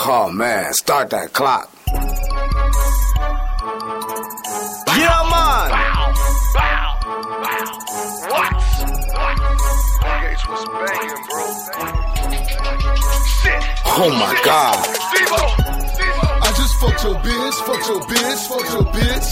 Oh 0.00 0.30
man, 0.32 0.72
start 0.74 1.10
that 1.10 1.32
clock. 1.32 1.68
Yeah, 4.96 5.22
man. 5.26 5.68
Bow, 5.74 6.14
bow, 6.54 7.02
bow. 7.42 7.66
What? 8.30 8.50
What? 9.18 9.36
Gates 10.22 10.44
was 10.48 10.64
banging, 10.70 11.22
bro. 11.26 11.42
Shit. 13.42 13.62
Oh 13.98 14.10
my 14.14 14.34
god. 14.44 14.86
I 16.40 16.48
just 16.56 16.78
fucked 16.78 17.02
your 17.02 17.16
bitch, 17.18 17.58
fuck 17.66 17.82
your 17.88 18.00
bitch, 18.06 18.46
fuck 18.46 18.66
your 18.70 18.86
bitch. 18.94 19.28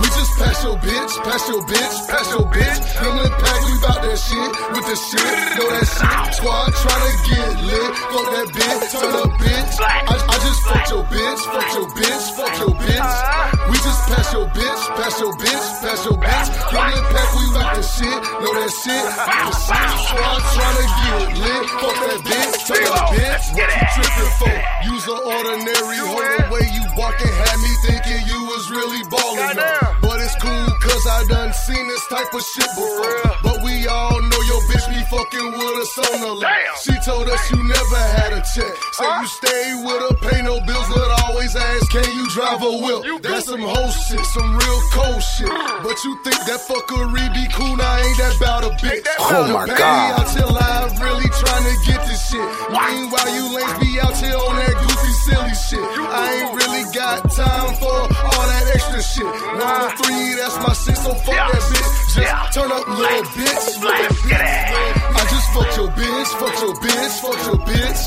We 0.00 0.06
just 0.14 0.23
pass 0.38 0.64
your 0.64 0.76
bitch, 0.78 1.12
pass 1.24 1.48
your 1.48 1.62
bitch, 1.62 1.96
pass 2.08 2.28
your 2.30 2.46
bitch. 2.50 2.78
Gremlin 2.98 3.32
pack, 3.38 3.58
we 3.66 3.74
bout 3.80 4.00
that 4.02 4.18
shit 4.18 4.50
with 4.74 4.86
the 4.86 4.96
shit, 4.96 5.34
know 5.58 5.68
that 5.70 5.86
shit. 5.86 6.34
Squad 6.34 6.70
tryna 6.74 7.12
get 7.28 7.50
lit, 7.64 7.90
fuck 8.10 8.26
that 8.34 8.48
bitch, 8.54 8.82
turn 8.92 9.14
up 9.14 9.30
bitch. 9.38 9.74
I, 9.80 10.14
I 10.14 10.36
just 10.44 10.60
fucked 10.66 10.90
your 10.90 11.04
bitch, 11.04 11.40
fuck 11.46 11.68
your 11.74 11.88
bitch, 11.94 12.24
fuck 12.34 12.54
your 12.58 12.74
bitch. 12.74 13.12
We 13.70 13.76
just 13.78 14.00
pass 14.10 14.28
your 14.32 14.46
bitch, 14.50 14.82
pass 14.98 15.20
your 15.20 15.34
bitch, 15.34 15.66
pass 15.82 16.04
your 16.04 16.18
bitch. 16.18 16.48
Gremlin 16.70 17.04
pack, 17.14 17.28
we 17.34 17.44
with 17.54 17.70
the 17.74 17.82
shit, 17.82 18.18
know 18.42 18.52
that 18.58 18.72
shit, 18.74 19.04
the 19.04 19.54
shit. 19.54 19.88
Squad 20.08 20.40
tryna 20.54 20.86
get 21.00 21.38
lit, 21.38 21.64
fuck 21.78 21.96
that 22.04 22.20
bitch, 22.26 22.54
turn 22.66 22.86
up 22.90 23.08
bitch. 23.14 23.44
What 23.54 23.70
you 23.70 23.86
trippin' 23.94 24.32
for? 24.38 24.56
Use 24.90 25.06
an 25.06 25.20
ordinary 25.24 25.98
hoe 26.02 26.28
the 26.38 26.46
way 26.50 26.64
you 26.74 26.84
walking 26.96 27.30
had 27.30 27.56
me 27.62 27.72
thinking 27.86 28.20
you 28.26 28.44
was 28.44 28.70
really 28.70 29.02
ballin'. 29.08 29.56
But 30.02 30.20
it's 30.24 30.34
cool 30.40 30.66
cause 30.80 31.04
I 31.06 31.24
done 31.28 31.52
seen 31.52 31.86
this 31.88 32.06
type 32.08 32.32
of 32.32 32.42
shit 32.42 32.70
before. 32.72 33.20
But 33.44 33.56
we 33.62 33.86
all 33.86 34.16
know 34.20 34.40
your 34.48 34.62
bitch 34.72 34.86
be 34.88 35.00
fucking 35.12 35.48
with 35.52 35.76
us 35.84 35.92
on 35.98 36.20
the 36.20 36.32
low. 36.32 36.40
Damn. 36.40 36.76
She 36.80 36.94
told 37.04 37.28
us 37.28 37.42
you 37.50 37.60
never 37.62 38.00
had 38.16 38.32
a 38.32 38.40
check. 38.40 38.72
Say 38.96 39.04
Huh? 39.04 39.20
you 39.20 39.28
stay 39.28 39.64
with 39.84 40.00
her, 40.08 40.14
pay 40.24 40.40
no 40.42 40.60
bills, 40.64 40.88
but 40.88 41.08
always 41.28 41.54
ask, 41.56 41.90
can 41.92 42.04
you 42.16 42.24
drive 42.30 42.62
a 42.62 42.72
whip? 42.72 43.22
That's 43.22 43.46
some 43.46 43.60
whole 43.60 43.90
shit, 43.92 44.24
some 44.32 44.50
real 44.56 44.80
cold 44.96 45.20
shit. 45.22 45.52
But 45.84 45.96
you 46.04 46.12
think 46.24 46.40
that 46.48 46.60
fuckery 46.64 47.26
be 47.36 47.44
cool, 47.52 47.76
now 47.76 47.96
ain't 48.00 48.16
that 48.18 48.36
about 48.40 48.64
a 48.64 48.72
bitch. 48.80 49.04
that 49.04 49.16
Oh 49.20 49.52
my 49.52 49.66
Baby, 49.66 49.78
God. 49.78 50.20
out 50.24 50.30
here 50.32 50.48
live, 50.48 50.92
really 51.04 51.28
trying 51.36 51.66
to 51.68 51.74
get 51.84 52.00
this 52.08 52.20
shit. 52.32 52.46
Meanwhile, 52.72 53.30
you 53.36 53.44
lanes 53.52 53.74
be 53.76 54.00
out 54.00 54.16
here 54.16 54.40
on 54.40 54.56
that 54.56 54.74
goofy, 54.80 55.12
silly 55.28 55.54
shit. 55.68 55.84
I 55.84 56.24
ain't 56.32 56.50
really 56.56 56.84
got 56.96 57.28
time 57.30 57.74
for 57.76 58.08
extra 58.84 59.02
shit. 59.02 59.32
To 59.32 60.02
three, 60.02 60.34
that's 60.34 60.56
my 60.60 60.72
shit, 60.74 60.96
so 60.96 61.14
fuck 61.14 61.34
Yeah. 61.34 61.50
that 61.52 61.62
bitch. 61.62 62.14
Just 62.14 62.18
Yeah. 62.18 62.48
turn 62.54 62.70
up, 62.72 62.86
little 62.88 63.24
bitch. 63.34 63.82
Let's 63.82 64.22
get 64.26 64.40
it. 64.40 64.64
I 65.14 65.22
just 65.30 65.48
fucked 65.54 65.76
your 65.76 65.88
bitch, 65.88 66.28
fuck 66.40 66.56
your 66.60 66.74
bitch, 66.74 67.14
fuck 67.24 67.38
your 67.46 67.58
bitch. 67.66 68.00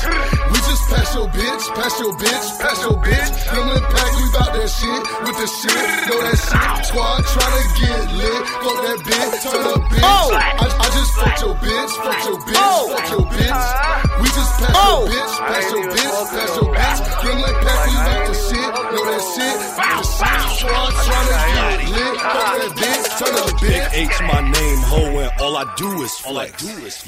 We 0.52 0.58
just 0.68 0.82
pass 0.90 1.14
your 1.14 1.28
bitch, 1.28 1.74
pass 1.74 2.00
your 2.00 2.12
bitch, 2.14 2.46
pass 2.60 2.78
your 2.82 2.96
bitch. 3.02 3.28
Gremlin 3.48 3.84
pack, 3.92 4.10
we 4.16 4.24
bout 4.32 4.52
that 4.54 4.68
shit 4.70 5.02
with 5.24 5.36
the 5.38 5.46
shit, 5.58 6.08
know 6.08 6.20
that 6.22 6.38
shit. 6.38 6.86
Squad 6.86 7.24
tryna 7.24 7.62
get 7.80 8.12
lit, 8.12 8.42
fuck 8.62 8.78
that 8.86 8.98
bitch, 9.08 9.42
turn 9.42 9.66
up 9.66 9.82
bitch. 9.90 10.00
Oh. 10.02 10.30
I, 10.32 10.66
I 10.78 10.90
just 10.96 11.12
fucked 11.14 11.40
your 11.42 11.54
bitch, 11.56 11.90
fuck 12.04 12.24
your 12.24 12.38
bitch, 12.38 12.56
Oh. 12.58 12.96
fuck 12.96 13.10
your 13.10 13.26
bitch. 13.26 13.50
Uh-huh. 13.50 14.07
We 14.20 14.26
just 14.28 14.52
pass 14.58 14.74
Oh. 14.74 15.06
your 15.06 15.14
bitch, 15.14 15.34
pass 15.48 15.72
your 15.72 15.84
bitch, 15.90 16.12
pass 16.34 16.56
your 16.56 16.68
bitch. 16.74 16.98
Gremlin 17.22 17.56
pack, 17.62 17.86
we 17.86 17.94
bout 17.94 18.26
the 18.26 18.34
shit, 18.34 18.68
know 18.92 19.04
that 19.08 19.22
shit, 19.34 19.56
with 19.58 19.86
the 19.86 20.02
shit. 20.02 20.28
Squad 20.58 20.92
tryna 21.06 21.36
get 21.54 21.90
lit, 21.94 22.20
fuck 22.20 22.50
that 22.58 22.72
bitch, 22.78 23.06
turn 23.18 23.34
up 23.38 23.60
Big 23.60 23.70
bitch. 23.70 23.94
H 23.94 24.20
my 24.22 24.40
name, 24.40 24.78
ho, 24.90 25.00
and 25.18 25.32
all 25.40 25.56
I 25.56 25.64
do 25.76 26.02
is 26.02 26.12
flex. 26.18 26.52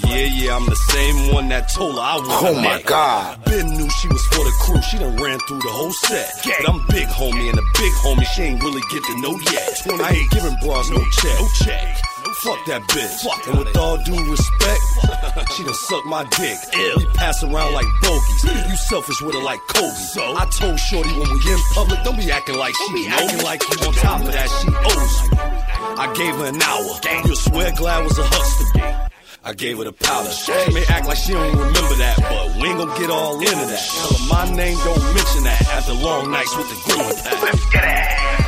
Yeah, 0.06 0.16
yeah, 0.38 0.56
I'm 0.56 0.66
the 0.66 0.76
same 0.76 1.34
one 1.34 1.48
that 1.48 1.68
told 1.74 1.94
her 1.96 2.00
I 2.00 2.16
was 2.16 2.28
Oh 2.30 2.54
my 2.62 2.80
god. 2.82 3.44
Ben 3.44 3.66
knew 3.66 3.88
she 3.90 4.08
was 4.08 4.24
for 4.26 4.44
the 4.44 4.54
crew. 4.62 4.80
She 4.82 4.98
done 4.98 5.16
ran 5.16 5.38
through 5.48 5.60
the 5.60 5.68
whole 5.70 5.92
set. 5.92 6.30
But 6.44 6.68
I'm 6.68 6.86
big 6.88 7.08
homie, 7.08 7.48
and 7.50 7.58
a 7.58 7.62
big 7.74 7.92
homie 8.04 8.26
she 8.34 8.42
ain't 8.42 8.62
really 8.62 8.82
get 8.90 9.02
to 9.04 9.20
know 9.20 9.34
yet. 9.50 10.00
I 10.00 10.10
ain't 10.14 10.30
giving 10.30 10.56
bras 10.62 10.88
no 10.90 11.02
check. 11.10 11.40
No 11.40 11.48
check. 11.64 11.96
Fuck 12.42 12.64
that 12.66 12.80
bitch. 12.88 13.48
and 13.48 13.58
with 13.58 13.76
all 13.76 13.98
due 14.02 14.30
respect, 14.30 14.80
she 15.52 15.62
done 15.62 15.74
suck 15.74 16.06
my 16.06 16.24
dick. 16.24 16.56
We 16.96 17.04
pass 17.12 17.42
around 17.44 17.74
like 17.74 17.84
bogeys. 18.00 18.44
You 18.44 18.76
selfish 18.88 19.20
with 19.20 19.34
her 19.34 19.42
like 19.42 19.60
Kobe. 19.68 19.92
So 20.16 20.22
I 20.22 20.46
told 20.46 20.78
Shorty 20.78 21.10
when 21.10 21.28
we 21.28 21.52
in 21.52 21.58
public, 21.74 22.02
don't 22.02 22.16
be 22.16 22.30
acting 22.32 22.56
like 22.56 22.74
she 22.74 23.08
acting 23.08 23.44
like 23.44 23.60
you. 23.60 23.86
On 23.86 23.92
top 23.92 24.20
of 24.22 24.32
that, 24.32 24.48
she 24.56 24.68
owes 24.72 25.14
you. 25.20 25.60
I 26.00 26.12
gave 26.16 26.34
her 26.36 26.46
an 26.46 26.62
hour. 26.62 27.26
You'll 27.26 27.36
swear 27.36 27.72
glad 27.76 28.04
was 28.04 28.18
a 28.18 28.24
hustle. 28.24 29.10
I 29.44 29.52
gave 29.52 29.76
her 29.76 29.84
the 29.84 29.92
powder. 29.92 30.30
She 30.30 30.52
may 30.72 30.84
act 30.88 31.06
like 31.06 31.18
she 31.18 31.32
don't 31.32 31.44
remember 31.44 31.96
that, 31.96 32.16
but 32.20 32.56
we 32.56 32.68
ain't 32.68 32.78
gonna 32.78 32.98
get 32.98 33.10
all 33.10 33.38
into 33.38 33.52
that. 33.52 33.84
Tell 33.84 34.16
her 34.16 34.48
my 34.48 34.56
name 34.56 34.78
don't 34.84 35.04
mention 35.14 35.44
that 35.44 35.60
after 35.76 35.92
long 35.92 36.30
nights 36.30 36.56
with 36.56 36.68
the 36.68 36.76
pack. 36.88 37.42
Let's 37.42 37.70
get 37.70 37.84
it. 37.84 38.39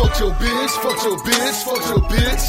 Fucked 0.00 0.20
your 0.20 0.32
bitch, 0.32 0.72
fuck 0.80 1.04
your 1.04 1.18
bitch, 1.28 1.58
fuck 1.60 1.84
your 1.92 2.00
bitch. 2.08 2.44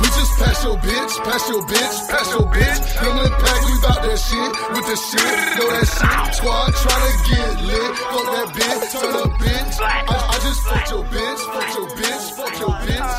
We 0.00 0.06
just 0.20 0.32
pass 0.36 0.62
your 0.64 0.76
bitch, 0.76 1.12
pass 1.24 1.48
your 1.48 1.62
bitch, 1.64 1.96
pass 2.12 2.28
your 2.28 2.44
bitch. 2.52 2.78
Gremlin 3.00 3.32
pack, 3.40 3.60
we 3.64 3.72
bout 3.80 4.02
that 4.04 4.18
shit 4.20 4.52
with 4.76 4.84
the 4.84 4.96
shit, 5.00 5.32
know 5.56 5.68
that 5.72 5.88
shit. 5.88 6.34
Squad 6.36 6.76
tryna 6.76 7.12
get 7.24 7.56
lit, 7.64 7.96
fuck 8.04 8.26
that 8.36 8.48
bitch, 8.52 9.00
turn 9.00 9.16
up 9.16 9.32
bitch. 9.40 9.80
I, 9.80 10.12
I 10.12 10.36
just 10.44 10.60
fucked 10.60 10.90
your 10.90 11.04
bitch, 11.08 11.40
fuck 11.48 11.68
your 11.72 11.88
bitch, 11.96 12.24
fuck 12.36 12.54
your 12.60 12.74
bitch. 12.84 13.12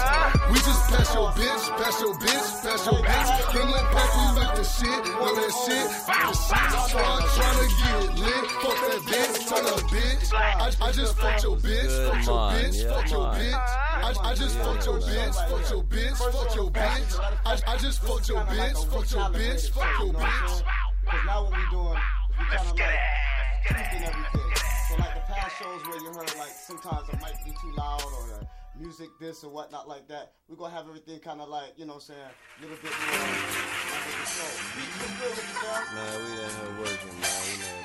We 0.51 0.57
just 0.61 0.81
pass 0.85 1.15
your 1.15 1.31
bitch, 1.33 1.63
pass 1.81 2.01
your 2.01 2.13
bitch, 2.21 2.40
pass 2.71 2.85
your 2.85 3.01
bitch. 3.03 3.29
Gremlin 3.51 3.85
pack, 3.91 4.11
we 4.15 4.41
bout 4.41 4.55
the 4.55 4.63
shit, 4.63 4.87
know 4.87 5.35
that 5.35 5.51
shit, 5.65 5.87
with 5.87 6.27
the 6.27 6.33
shit. 6.33 6.61
Squad 6.89 7.21
tryna 7.35 7.67
get 7.81 8.19
lit, 8.19 8.45
fuck 8.61 8.77
that 8.87 9.01
bitch, 9.11 9.35
turn 9.49 9.65
up 9.65 9.79
bitch. 9.91 10.33
I, 10.33 10.87
I 10.87 10.91
just 10.91 11.17
fucked 11.17 11.43
your 11.43 11.57
bitch, 11.57 11.93
fuck 12.07 12.25
your 12.25 12.39
bitch, 12.51 12.77
fuck 12.89 13.11
your 13.11 13.25
bitch. 13.33 13.53
I, 13.53 14.13
I 14.23 14.35
just 14.35 14.57
fucked 14.57 14.85
your 14.85 14.99
bitch, 14.99 15.35
fuck 15.49 15.69
your 15.69 15.83
bitch, 15.83 16.17
fuck 16.17 16.55
your 16.55 16.71
bitch. 16.71 17.19
I, 17.45 17.59
I 17.67 17.77
just 17.77 18.01
fucked 18.01 18.29
your 18.29 18.41
bitch, 18.41 18.87
fuck 18.87 19.11
your 19.11 19.29
bitch, 19.29 19.69
fuck 19.71 19.99
your 19.99 20.13
bitch. 20.13 20.63
Because 21.01 21.25
now 21.25 21.43
what 21.43 21.51
we 21.51 21.65
doing 21.71 21.97
is 21.97 22.39
we 22.39 22.45
kind 22.45 22.69
of 22.69 22.75
get 22.77 22.87
like 22.87 22.95
it. 22.95 23.75
tweaking 23.75 24.07
everything. 24.07 24.51
So 24.87 24.95
like 24.95 25.13
the 25.15 25.33
past 25.33 25.59
shows 25.59 25.87
where 25.87 25.99
you 25.99 26.07
heard 26.07 26.37
like 26.37 26.55
sometimes 26.55 27.09
it 27.09 27.21
might 27.21 27.45
be 27.45 27.51
too 27.51 27.73
loud 27.77 28.03
or 28.03 28.27
the 28.27 28.60
music 28.77 29.09
this 29.19 29.43
or 29.43 29.51
whatnot 29.51 29.87
like 29.87 30.07
that. 30.07 30.33
We're 30.47 30.55
gonna 30.55 30.73
have 30.73 30.87
everything 30.87 31.19
kind 31.19 31.41
of 31.41 31.49
like 31.49 31.73
you 31.77 31.85
know 31.85 31.99
what 31.99 32.07
I'm 32.09 32.15
saying 32.15 32.31
a 32.31 32.61
little 32.61 32.77
bit 32.79 32.91
more 32.91 33.19
under 33.21 34.13
control. 34.15 34.53
Beats 34.75 34.95
was 35.01 35.11
good 35.19 35.33
with 35.35 35.49
you, 35.51 35.57
Dad. 35.61 35.83
Man, 35.91 36.15
we 36.23 36.31
in 36.39 36.51
here 36.51 36.73
working, 36.79 37.15
man. 37.19 37.39
We 37.45 37.53
know 37.59 37.77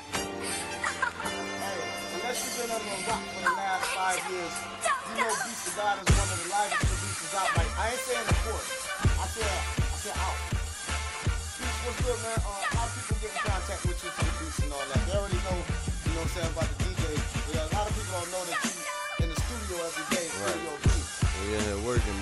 Hey, 1.57 1.79
unless 2.15 2.37
you've 2.39 2.55
been 2.57 2.71
under 2.71 2.93
a 2.93 2.99
rock 3.07 3.23
for 3.27 3.41
the 3.43 3.53
last 3.57 3.85
five 3.91 4.21
years, 4.31 4.55
you 5.11 5.15
know 5.19 5.31
Beatz 5.43 5.67
Da 5.67 5.71
God 5.77 5.95
is 6.01 6.07
one 6.15 6.29
of 6.31 6.39
the 6.39 6.47
livest 6.55 6.83
producers 6.87 7.33
out. 7.35 7.49
Like 7.57 7.71
I 7.77 7.83
ain't 7.91 8.03
saying 8.07 8.27
of 8.27 8.39
course, 8.47 8.69
I 9.19 9.25
said 9.27 9.55
I 9.83 9.97
said 9.99 10.15
out. 10.17 10.37
Beats 11.57 11.79
was 11.83 11.97
good, 12.05 12.19
man. 12.23 12.39
Uh, 12.41 12.63
how 12.77 12.85
people 12.95 13.17
get 13.19 13.31
in 13.35 13.41
contact 13.43 13.81
with 13.83 13.99
you 13.99 14.09
for 14.13 14.23
the 14.23 14.33
beats 14.39 14.59
and 14.63 14.71
all 14.71 14.85
that? 14.87 15.01
They 15.03 15.15
already 15.17 15.41
know, 15.43 15.57
you 15.57 16.11
know 16.15 16.21
what 16.21 16.31
I'm 16.31 16.35
saying 16.37 16.51
about 16.53 16.69
the 16.69 16.76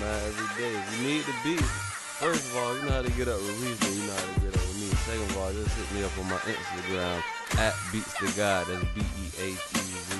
man, 0.00 0.20
every 0.28 0.48
day. 0.62 0.72
If 0.76 0.84
you 0.94 1.00
need 1.06 1.22
the 1.24 1.36
beat, 1.44 1.64
first 2.20 2.44
of 2.50 2.56
all, 2.56 2.76
you 2.76 2.82
know 2.84 2.92
how 2.98 3.02
to 3.02 3.10
get 3.12 3.28
up 3.28 3.38
with 3.40 3.56
Reason, 3.62 3.90
you 3.96 4.06
know 4.06 4.14
how 4.16 4.34
to 4.34 4.40
get 4.40 4.52
up 4.56 4.62
with 4.66 4.78
me. 4.80 4.88
Second 5.06 5.30
of 5.30 5.38
all, 5.38 5.52
just 5.52 5.72
hit 5.76 5.88
me 5.94 6.04
up 6.04 6.14
on 6.18 6.26
my 6.28 6.40
Instagram 6.48 7.18
at 7.58 7.74
Beatz 7.92 8.12
Da 8.18 8.28
God. 8.36 8.66
That's 8.68 8.84
B 8.94 9.00
E 9.00 9.24
A 9.40 9.48
T 9.54 9.74
Z 9.80 10.10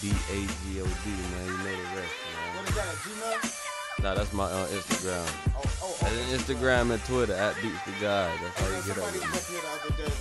D 0.00 0.04
A 0.10 0.38
G 0.46 0.80
O 0.80 0.86
D, 0.86 1.04
man. 1.10 1.46
You 1.46 1.58
know 1.62 1.76
the 1.76 1.88
rest, 2.00 2.14
What 2.22 2.54
man. 2.54 2.66
is 2.68 2.74
that? 2.74 2.96
Gmail? 3.02 3.58
Nah, 4.02 4.14
that's 4.14 4.32
my 4.32 4.44
uh, 4.50 4.66
Instagram. 4.68 5.26
Oh, 5.54 5.62
oh, 5.62 5.96
oh. 6.02 6.06
And 6.06 6.40
Instagram 6.40 6.90
and 6.92 7.02
Twitter 7.04 7.34
at 7.34 7.54
Beatz 7.56 7.78
Da 7.86 7.92
God. 8.00 8.38
That's 8.42 8.60
how 8.60 8.66
you 8.76 8.82
get 8.82 8.98
up 8.98 9.12
with 9.12 9.22
me. 9.22 9.28
up 9.28 9.46
here 9.46 9.60
the 9.60 9.70
other 9.78 9.92
day. 10.02 10.14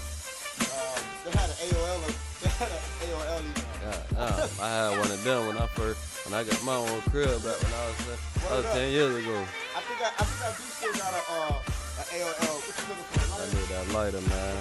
Um, 0.70 1.02
they 1.26 1.32
had 1.32 1.50
an 1.50 1.56
AOL. 1.72 2.31
AOL. 2.50 3.44
Yeah, 3.82 4.48
I 4.62 4.70
had 4.70 5.00
one 5.00 5.12
of 5.12 5.24
them 5.24 5.48
when 5.48 5.58
I 5.58 5.66
first, 5.68 6.00
when 6.26 6.34
I 6.34 6.44
got 6.44 6.64
my 6.64 6.76
own 6.76 7.02
crib 7.10 7.30
back 7.44 7.58
when 7.62 7.74
I 7.74 7.86
was, 7.88 8.00
uh, 8.08 8.50
that 8.50 8.58
was 8.64 8.66
10 8.74 8.92
years 8.92 9.16
ago. 9.16 9.38
I 9.76 9.82
think 9.82 10.02
I, 10.02 10.10
I 10.18 10.24
think 10.26 10.42
I 10.42 10.50
do 10.58 10.64
still 10.70 10.94
got 10.94 11.14
a 11.14 11.22
uh, 11.32 12.02
a 12.02 12.04
AOL. 12.14 12.56
What 12.62 12.74
you 12.78 12.86
looking 12.90 13.06
for? 13.14 13.42
I 13.42 13.46
need 13.54 13.68
that 13.70 13.94
lighter, 13.94 14.22
man. 14.30 14.58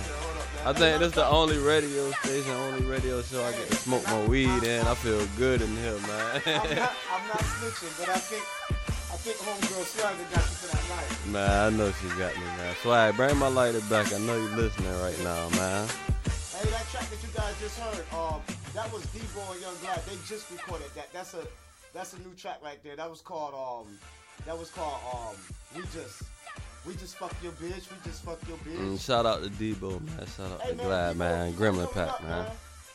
I 0.65 0.73
think 0.75 1.01
this 1.01 1.13
the 1.13 1.27
only 1.27 1.59
radio 1.59 2.11
station, 2.13 2.53
only 2.53 2.85
radio 2.85 3.23
show 3.23 3.43
I 3.45 3.53
get 3.53 3.69
to 3.69 3.75
smoke 3.77 4.05
my 4.07 4.25
weed 4.27 4.63
in. 4.63 4.87
I 4.87 4.95
feel 4.95 5.25
good 5.39 5.63
in 5.63 5.75
here, 5.77 5.95
I'm 5.97 6.03
man. 6.03 6.43
not, 6.45 6.93
I'm 7.13 7.27
not 7.29 7.41
snitching, 7.41 7.99
but 7.99 8.09
I 8.11 8.19
think 8.19 8.45
I 9.11 9.17
think 9.17 9.37
homegirl 9.39 9.85
Swagger 9.85 10.25
got 10.33 10.45
you 10.45 10.57
for 10.61 10.77
that 10.77 10.85
night. 10.97 11.33
man, 11.33 11.73
I 11.75 11.77
know 11.77 11.93
she 11.93 12.09
got 12.19 12.37
me, 12.37 12.45
man. 12.45 12.75
Swag, 12.83 13.17
bring 13.17 13.37
my 13.39 13.49
lighter 13.49 13.81
back. 13.89 14.13
I 14.13 14.19
know 14.19 14.37
you 14.37 14.49
listening 14.55 14.93
right 15.01 15.19
now, 15.25 15.49
man. 15.51 15.89
Hey, 16.61 16.69
that 16.71 16.87
track 16.89 17.09
that 17.09 17.23
you 17.23 17.29
guys 17.35 17.55
just 17.59 17.79
heard, 17.79 18.05
um, 18.19 18.41
that 18.75 18.93
was 18.93 19.03
Debo 19.07 19.51
and 19.53 19.61
Young 19.63 19.75
Glad. 19.81 20.05
They 20.05 20.17
just 20.29 20.51
recorded 20.51 20.89
that. 20.95 21.11
That's 21.13 21.33
a 21.33 21.47
that's 21.95 22.13
a 22.13 22.19
new 22.19 22.35
track 22.37 22.59
right 22.63 22.79
there. 22.85 22.97
That 22.97 23.09
was 23.09 23.23
called 23.23 23.55
um, 23.55 23.99
that 24.45 24.59
was 24.59 24.71
called 24.71 25.01
um, 25.11 25.37
we 25.75 25.83
just 25.85 26.23
we 26.87 26.95
just 26.97 27.17
fuck 27.17 27.35
your 27.43 27.53
bitch. 27.53 27.89
We 27.91 27.97
just 28.05 28.23
fuck 28.25 28.39
your 28.47 28.59
bitch. 28.59 28.77
Mm, 28.77 29.01
shout 29.01 29.25
out 29.25 29.43
to 29.43 29.49
Debo, 29.49 30.03
man. 30.05 30.27
Shout 30.37 30.53
out 30.53 30.61
Hey, 30.61 30.71
to 30.73 30.77
man, 30.77 30.87
Glad, 30.87 31.15
Debo, 31.15 31.19
man. 31.19 31.53
Gremlin 31.55 31.93
Pack, 31.93 32.09
up, 32.09 32.23
man. 32.25 32.47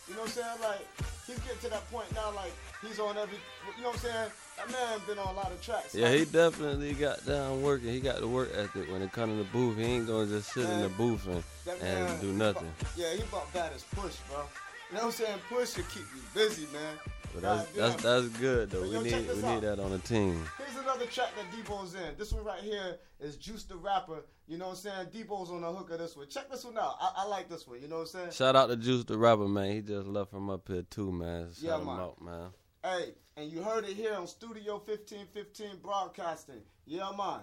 You 0.08 0.14
know 0.16 0.22
what 0.22 0.30
I'm 0.30 0.34
saying? 0.34 0.62
Like 0.62 0.88
he's 1.28 1.40
getting 1.40 1.60
to 1.62 1.70
that 1.70 1.92
point 1.92 2.14
now. 2.14 2.32
Like 2.36 2.54
he's 2.82 3.00
on 3.00 3.18
every. 3.18 3.38
You 3.78 3.84
know 3.84 3.90
what 3.90 3.96
I'm 3.98 4.02
saying? 4.12 4.30
That 4.58 4.72
man 4.72 5.00
been 5.08 5.18
on 5.18 5.28
a 5.34 5.38
lot 5.38 5.52
of 5.52 5.62
tracks. 5.62 5.94
Yeah, 5.96 6.10
Like, 6.10 6.20
he 6.20 6.26
definitely 6.26 6.94
got 6.94 7.26
down 7.26 7.62
working. 7.62 7.90
He 7.90 8.00
got 8.00 8.20
the 8.22 8.28
work 8.28 8.50
ethic 8.56 8.90
when 8.92 9.02
it 9.02 9.12
comes 9.12 9.34
to 9.34 9.38
the 9.38 9.44
booth. 9.52 9.78
He 9.78 9.84
ain't 9.84 10.08
gonna 10.08 10.28
just 10.28 10.54
sit 10.54 10.70
in 10.70 10.82
the 10.82 10.90
booth 10.90 11.26
and, 11.28 11.44
and 11.82 12.06
man- 12.06 12.22
do 12.22 12.32
nothing. 12.34 12.72
about- 12.80 12.92
yeah, 12.98 13.14
he 13.14 13.22
about 13.24 13.52
bad 13.54 13.74
as 13.74 13.84
push, 13.84 14.16
bro. 14.30 14.44
You 14.92 14.98
know 14.98 15.02
what 15.02 15.04
I'm 15.06 15.12
saying? 15.12 15.40
Push 15.50 15.74
should 15.74 15.90
keep 15.90 16.04
you 16.16 16.22
busy, 16.34 16.68
man. 16.72 16.96
But 17.36 17.42
that's 17.44 17.72
that's 17.72 18.02
that's 18.04 18.28
good 18.40 18.70
though. 18.72 18.80
But 18.82 18.90
We 18.90 18.96
yo, 18.96 19.02
need 19.02 19.28
we 19.28 19.42
need 19.42 19.62
that 19.62 19.80
on 19.80 19.92
the 19.92 20.00
team. 20.00 20.42
Here's 20.58 20.78
another 20.82 21.06
track 21.06 21.30
that 21.36 21.52
Debo's 21.52 21.94
in. 21.94 22.16
This 22.18 22.32
one 22.32 22.44
right 22.46 22.62
here 22.62 22.98
is 23.20 23.36
Juice 23.38 23.64
the 23.66 23.76
Rapper. 23.76 24.24
You 24.48 24.58
know 24.58 24.66
what 24.70 24.86
I'm 24.86 25.08
saying? 25.12 25.26
Debo's 25.26 25.50
on 25.52 25.62
the 25.62 25.72
hook 25.72 25.92
of 25.92 26.00
this 26.00 26.16
one. 26.16 26.28
Check 26.30 26.50
this 26.50 26.64
one 26.64 26.78
out. 26.78 26.96
I, 27.02 27.12
I 27.18 27.26
like 27.28 27.50
this 27.50 27.68
one. 27.68 27.82
You 27.82 27.88
know 27.88 27.96
what 27.98 28.02
I'm 28.04 28.08
saying? 28.08 28.32
Shout 28.32 28.56
out 28.56 28.70
to 28.70 28.78
Juice 28.78 29.04
the 29.04 29.18
Rapper, 29.18 29.48
man. 29.48 29.72
He 29.72 29.82
just 29.82 30.08
left 30.08 30.32
from 30.32 30.50
up 30.50 30.68
here 30.68 30.84
too, 30.90 31.12
man. 31.12 31.50
Shout 31.54 31.64
Yeah, 31.64 31.78
him 31.80 31.86
man. 31.88 32.00
out, 32.00 32.22
man. 32.22 32.50
Hey, 32.84 33.14
and 33.38 33.52
you 33.52 33.62
heard 33.64 33.84
it 33.84 33.96
here 33.98 34.14
on 34.16 34.28
Studio 34.28 34.74
1515 34.86 35.80
Broadcasting. 35.82 36.62
Yeah, 36.86 37.12
man. 37.18 37.42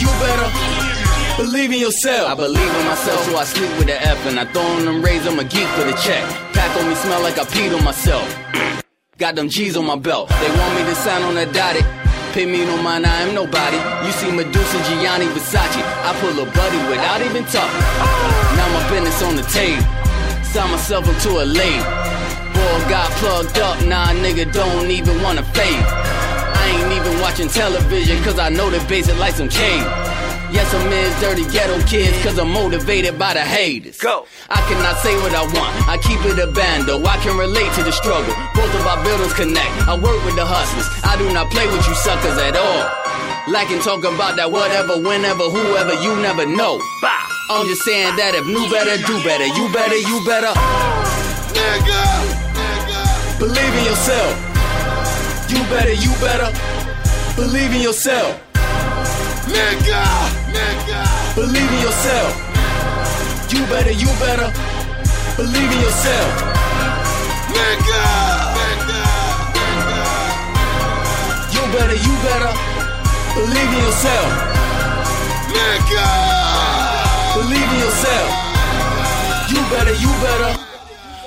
You 0.00 0.10
better, 0.18 0.48
you 0.50 0.74
better. 0.78 1.36
Believe 1.36 1.72
in 1.72 1.80
yourself. 1.80 2.30
I 2.30 2.34
believe 2.34 2.74
in 2.80 2.86
myself, 2.86 3.20
so 3.26 3.36
I 3.36 3.44
sleep 3.44 3.70
with 3.78 3.86
the 3.86 3.98
F 4.00 4.26
and 4.26 4.38
I 4.38 4.44
throw 4.46 4.62
on 4.62 4.84
them 4.84 5.02
rays. 5.02 5.26
I'm 5.26 5.38
a 5.38 5.44
geek 5.44 5.68
for 5.76 5.84
the 5.84 5.94
check. 5.98 6.22
Pack 6.54 6.70
on 6.78 6.88
me 6.88 6.94
smell 6.94 7.22
like 7.22 7.38
I 7.38 7.44
peed 7.44 7.76
on 7.76 7.82
myself. 7.84 8.26
Got 9.18 9.36
them 9.36 9.48
G's 9.48 9.76
on 9.76 9.86
my 9.86 9.96
belt. 9.96 10.28
They 10.28 10.50
want 10.50 10.74
me 10.76 10.82
to 10.84 10.94
sign 10.94 11.22
on 11.22 11.36
a 11.36 11.46
dotted. 11.52 11.84
Pay 12.34 12.46
me 12.46 12.64
no 12.64 12.82
mind, 12.82 13.06
I 13.06 13.22
am 13.22 13.34
nobody. 13.34 13.78
You 14.06 14.12
see 14.12 14.30
Medusa, 14.30 14.78
Gianni, 14.90 15.26
Versace. 15.26 15.82
I 16.02 16.10
pull 16.18 16.34
a 16.42 16.46
buddy 16.50 16.80
without 16.90 17.22
even 17.22 17.44
talking. 17.46 17.82
Now 18.58 18.66
my 18.74 18.82
business 18.90 19.22
on 19.22 19.36
the 19.36 19.46
table. 19.54 19.82
Sign 20.42 20.70
myself 20.70 21.08
into 21.08 21.42
a 21.42 21.46
lane. 21.46 21.82
Boy 22.54 22.78
got 22.90 23.10
plugged 23.22 23.58
up, 23.58 23.78
nah 23.86 24.10
nigga 24.22 24.52
don't 24.52 24.90
even 24.90 25.22
wanna 25.22 25.42
fade. 25.54 26.13
I 26.64 26.72
ain't 26.80 26.92
even 26.96 27.20
watching 27.20 27.48
television 27.52 28.16
cause 28.24 28.38
I 28.38 28.48
know 28.48 28.70
the 28.72 28.80
basic 28.88 29.12
like 29.20 29.36
some 29.36 29.52
cave. 29.52 29.84
Yes, 30.48 30.72
I'm 30.72 30.88
in 30.88 31.12
dirty 31.20 31.44
ghetto 31.52 31.76
kids 31.84 32.16
cause 32.24 32.38
I'm 32.38 32.48
motivated 32.48 33.18
by 33.18 33.34
the 33.34 33.44
haters. 33.44 34.00
Go. 34.00 34.24
I 34.48 34.64
cannot 34.64 34.96
say 35.04 35.12
what 35.20 35.36
I 35.36 35.44
want, 35.44 35.72
I 35.92 36.00
keep 36.00 36.16
it 36.24 36.40
a 36.40 36.48
band, 36.48 36.88
though 36.88 37.04
I 37.04 37.20
can 37.20 37.36
relate 37.36 37.68
to 37.76 37.82
the 37.84 37.92
struggle. 37.92 38.32
Both 38.56 38.72
of 38.80 38.86
our 38.88 38.96
buildings 39.04 39.34
connect. 39.36 39.76
I 39.84 39.92
work 39.92 40.16
with 40.24 40.40
the 40.40 40.46
hustlers. 40.48 40.88
I 41.04 41.20
do 41.20 41.28
not 41.36 41.52
play 41.52 41.68
with 41.68 41.84
you 41.84 41.94
suckers 42.00 42.40
at 42.40 42.56
all. 42.56 42.84
Like 43.52 43.68
and 43.68 43.82
talk 43.84 44.00
about 44.08 44.40
that 44.40 44.48
whatever, 44.48 44.96
whenever, 44.96 45.44
whoever, 45.52 45.92
you 46.00 46.16
never 46.24 46.48
know. 46.48 46.80
I'm 47.52 47.68
just 47.68 47.84
saying 47.84 48.16
that 48.16 48.32
if 48.32 48.48
new 48.48 48.64
better, 48.72 48.96
do 49.04 49.20
better. 49.20 49.44
You 49.44 49.68
better, 49.68 50.00
you 50.00 50.16
better. 50.24 50.56
Nigga! 51.52 52.00
Nigga! 52.56 53.38
Believe 53.38 53.74
in 53.76 53.84
yourself. 53.84 54.53
You 55.48 55.58
better, 55.68 55.92
you 55.92 56.10
better. 56.20 56.50
Believe 57.36 57.72
in 57.74 57.80
yourself. 57.82 58.40
Nigga! 59.46 60.02
Nigga! 60.54 61.00
Believe 61.34 61.70
in 61.70 61.80
yourself. 61.80 62.32
You 63.52 63.66
better, 63.66 63.92
you 63.92 64.06
better. 64.18 64.48
Believe 65.36 65.70
in 65.70 65.80
yourself. 65.80 66.30
Nigga! 67.54 68.02
Nigga! 68.58 69.02
You 71.54 71.62
better, 71.76 71.98
you 72.06 72.14
better. 72.24 72.52
Believe 73.34 73.70
in 73.76 73.80
yourself. 73.84 74.28
Nigga! 75.52 76.08
Believe 77.36 77.70
in 77.74 77.78
yourself. 77.84 78.28
You 79.50 79.60
better, 79.70 79.94
you 79.94 80.10
better. 80.24 80.73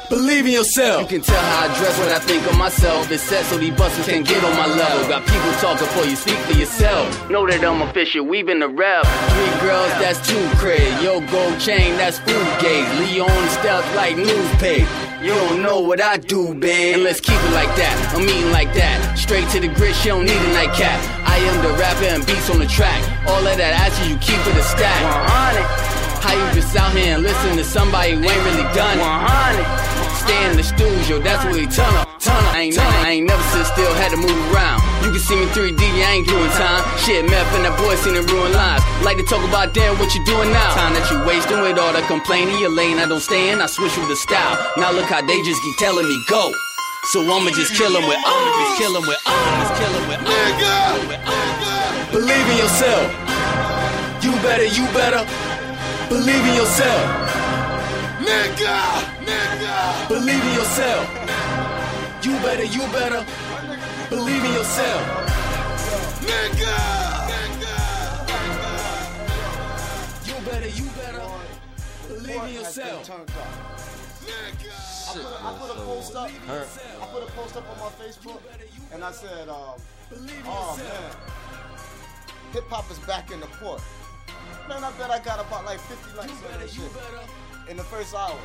Believe 0.09 0.45
in 0.45 0.53
yourself. 0.53 1.01
You 1.01 1.07
can 1.07 1.21
tell 1.21 1.35
how 1.35 1.65
I 1.65 1.77
dress 1.77 1.99
what 1.99 2.07
I 2.09 2.19
think 2.19 2.45
of 2.47 2.57
myself. 2.57 3.11
It's 3.11 3.21
set 3.23 3.43
so 3.45 3.57
these 3.57 3.75
busters 3.75 4.05
can 4.05 4.23
get 4.23 4.41
on 4.41 4.55
my 4.55 4.65
level. 4.65 5.07
Got 5.09 5.27
people 5.27 5.51
talking 5.59 5.87
for 5.87 6.05
you, 6.07 6.15
speak 6.15 6.37
for 6.47 6.53
yourself. 6.53 7.29
Know 7.29 7.45
that 7.45 7.61
I'm 7.63 7.81
official, 7.81 8.23
we 8.23 8.41
been 8.41 8.59
the 8.59 8.69
rep. 8.69 9.03
Three 9.03 9.67
girls, 9.67 9.91
that's 9.99 10.25
two 10.25 10.47
crazy. 10.55 11.03
Yo, 11.03 11.19
gold 11.27 11.59
chain, 11.59 11.97
that's 11.97 12.19
food 12.19 12.47
gauge. 12.63 12.87
Leon 13.03 13.49
steps 13.59 13.87
like 13.95 14.15
news 14.15 14.51
page. 14.63 14.87
You 15.21 15.35
don't 15.35 15.61
know 15.61 15.81
what 15.81 15.99
I 15.99 16.15
do, 16.15 16.53
man. 16.53 16.95
And 16.95 17.03
let's 17.03 17.19
keep 17.19 17.35
it 17.35 17.51
like 17.51 17.73
that. 17.75 18.13
I'm 18.15 18.23
eating 18.23 18.51
like 18.51 18.73
that. 18.75 19.17
Straight 19.19 19.49
to 19.49 19.59
the 19.59 19.67
grit, 19.67 19.93
she 19.95 20.07
don't 20.07 20.23
need 20.23 20.39
a 20.39 20.53
nightcap. 20.53 21.03
I 21.27 21.35
am 21.35 21.57
the 21.67 21.73
rapper 21.75 22.05
and 22.05 22.25
beats 22.25 22.49
on 22.49 22.59
the 22.59 22.67
track. 22.67 23.03
All 23.27 23.43
of 23.43 23.57
that 23.57 23.73
action, 23.75 24.07
you 24.07 24.15
keep 24.23 24.39
it 24.47 24.55
a 24.55 24.63
stack. 24.63 25.03
100. 25.03 25.97
How 26.23 26.33
you 26.33 26.55
just 26.55 26.75
out 26.75 26.95
here 26.95 27.15
and 27.15 27.23
listen 27.23 27.57
to 27.57 27.63
somebody 27.63 28.11
who 28.11 28.23
ain't 28.23 28.45
really 28.45 28.67
done 28.73 28.97
it? 28.97 29.01
100. 29.01 29.96
Stay 30.27 30.43
in 30.43 30.57
the 30.59 30.63
studio, 30.63 31.23
that's 31.23 31.39
what 31.47 31.55
we 31.55 31.63
turn 31.71 31.87
up. 31.95 32.03
Turn 32.19 32.35
up. 32.35 32.51
I 32.51 32.67
ain't, 32.67 32.75
I 32.75 33.15
ain't 33.15 33.27
never 33.31 33.39
sit 33.55 33.63
still, 33.63 33.87
had 33.95 34.11
to 34.11 34.19
move 34.19 34.35
around. 34.51 34.83
You 34.99 35.15
can 35.15 35.23
see 35.23 35.39
me 35.39 35.47
3D, 35.55 35.79
I 36.03 36.19
ain't 36.19 36.27
doing 36.27 36.51
time. 36.51 36.83
Shit, 36.99 37.23
meth 37.23 37.47
and 37.55 37.63
that 37.63 37.79
boy 37.79 37.95
seen 38.03 38.11
it 38.19 38.27
ruin 38.27 38.51
lives. 38.51 38.83
Like 39.07 39.15
to 39.15 39.23
talk 39.23 39.39
about 39.47 39.71
damn 39.71 39.95
what 39.95 40.11
you 40.11 40.19
doing 40.27 40.51
now. 40.51 40.75
Time 40.75 40.91
that 40.99 41.07
you 41.07 41.15
wasting 41.23 41.63
with 41.63 41.79
all 41.79 41.95
the 41.95 42.03
complaining, 42.11 42.59
your 42.59 42.75
lane 42.75 42.99
I 42.99 43.07
don't 43.07 43.23
stay 43.23 43.55
in, 43.55 43.63
I 43.63 43.71
switch 43.71 43.95
with 43.95 44.11
the 44.11 44.19
style. 44.19 44.59
Now 44.75 44.91
look 44.91 45.07
how 45.07 45.23
they 45.23 45.39
just 45.47 45.63
keep 45.63 45.79
telling 45.79 46.03
me 46.03 46.19
go. 46.27 46.51
So 47.15 47.23
I'ma 47.23 47.55
just 47.55 47.71
kill 47.79 47.95
'em 47.95 48.03
with, 48.03 48.19
I'ma 48.19 48.51
just 48.67 48.83
kill 48.83 48.93
'em 48.99 49.07
with, 49.07 49.21
I'ma 49.23 49.63
just 49.63 49.73
kill 49.79 49.93
'em 49.95 50.03
with, 50.11 50.21
Nigga! 50.27 50.75
Believe 52.11 52.47
in 52.51 52.57
yourself. 52.59 53.07
You 54.19 54.35
better, 54.43 54.67
you 54.67 54.83
better. 54.91 55.23
Believe 56.11 56.43
in 56.51 56.55
yourself. 56.59 57.26
Nigga! 58.27 58.77
Nigga! 59.23 60.07
Believe 60.09 60.43
in 60.43 60.53
yourself. 60.59 61.07
You 62.25 62.33
better, 62.43 62.65
you 62.65 62.81
better. 62.91 63.25
Believe 64.09 64.43
in 64.43 64.51
yourself. 64.51 65.01
Nigga! 66.27 66.75
You 70.27 70.35
better, 70.43 70.67
you 70.67 70.89
better. 70.99 71.23
Believe 72.09 72.43
in 72.43 72.53
yourself. 72.53 73.03
turned 73.05 73.29
up. 73.31 73.47
I 75.07 75.13
put, 75.13 75.23
a, 75.23 75.47
I 75.47 75.57
put 75.57 75.71
a 75.71 75.79
post 75.85 76.15
up. 76.15 76.29
I 76.29 77.05
put 77.05 77.23
a 77.23 77.31
post 77.31 77.55
up 77.55 77.63
on 77.71 77.79
my 77.79 77.91
Facebook, 77.95 78.41
and 78.91 79.05
I 79.05 79.11
said, 79.11 79.47
um, 79.47 79.79
"Oh 80.45 80.75
man, 80.77 81.11
hip 82.51 82.65
hop 82.69 82.91
is 82.91 82.99
back 82.99 83.31
in 83.31 83.39
the 83.39 83.47
port." 83.47 83.81
Man, 84.67 84.83
I 84.83 84.91
bet 84.97 85.11
I 85.11 85.19
got 85.23 85.39
about 85.39 85.63
like 85.63 85.79
50 85.79 86.17
likes 86.17 86.31
on 86.43 86.59
that 86.59 86.69
shit 86.69 87.46
in 87.69 87.77
the 87.77 87.83
first 87.83 88.15
hour. 88.15 88.37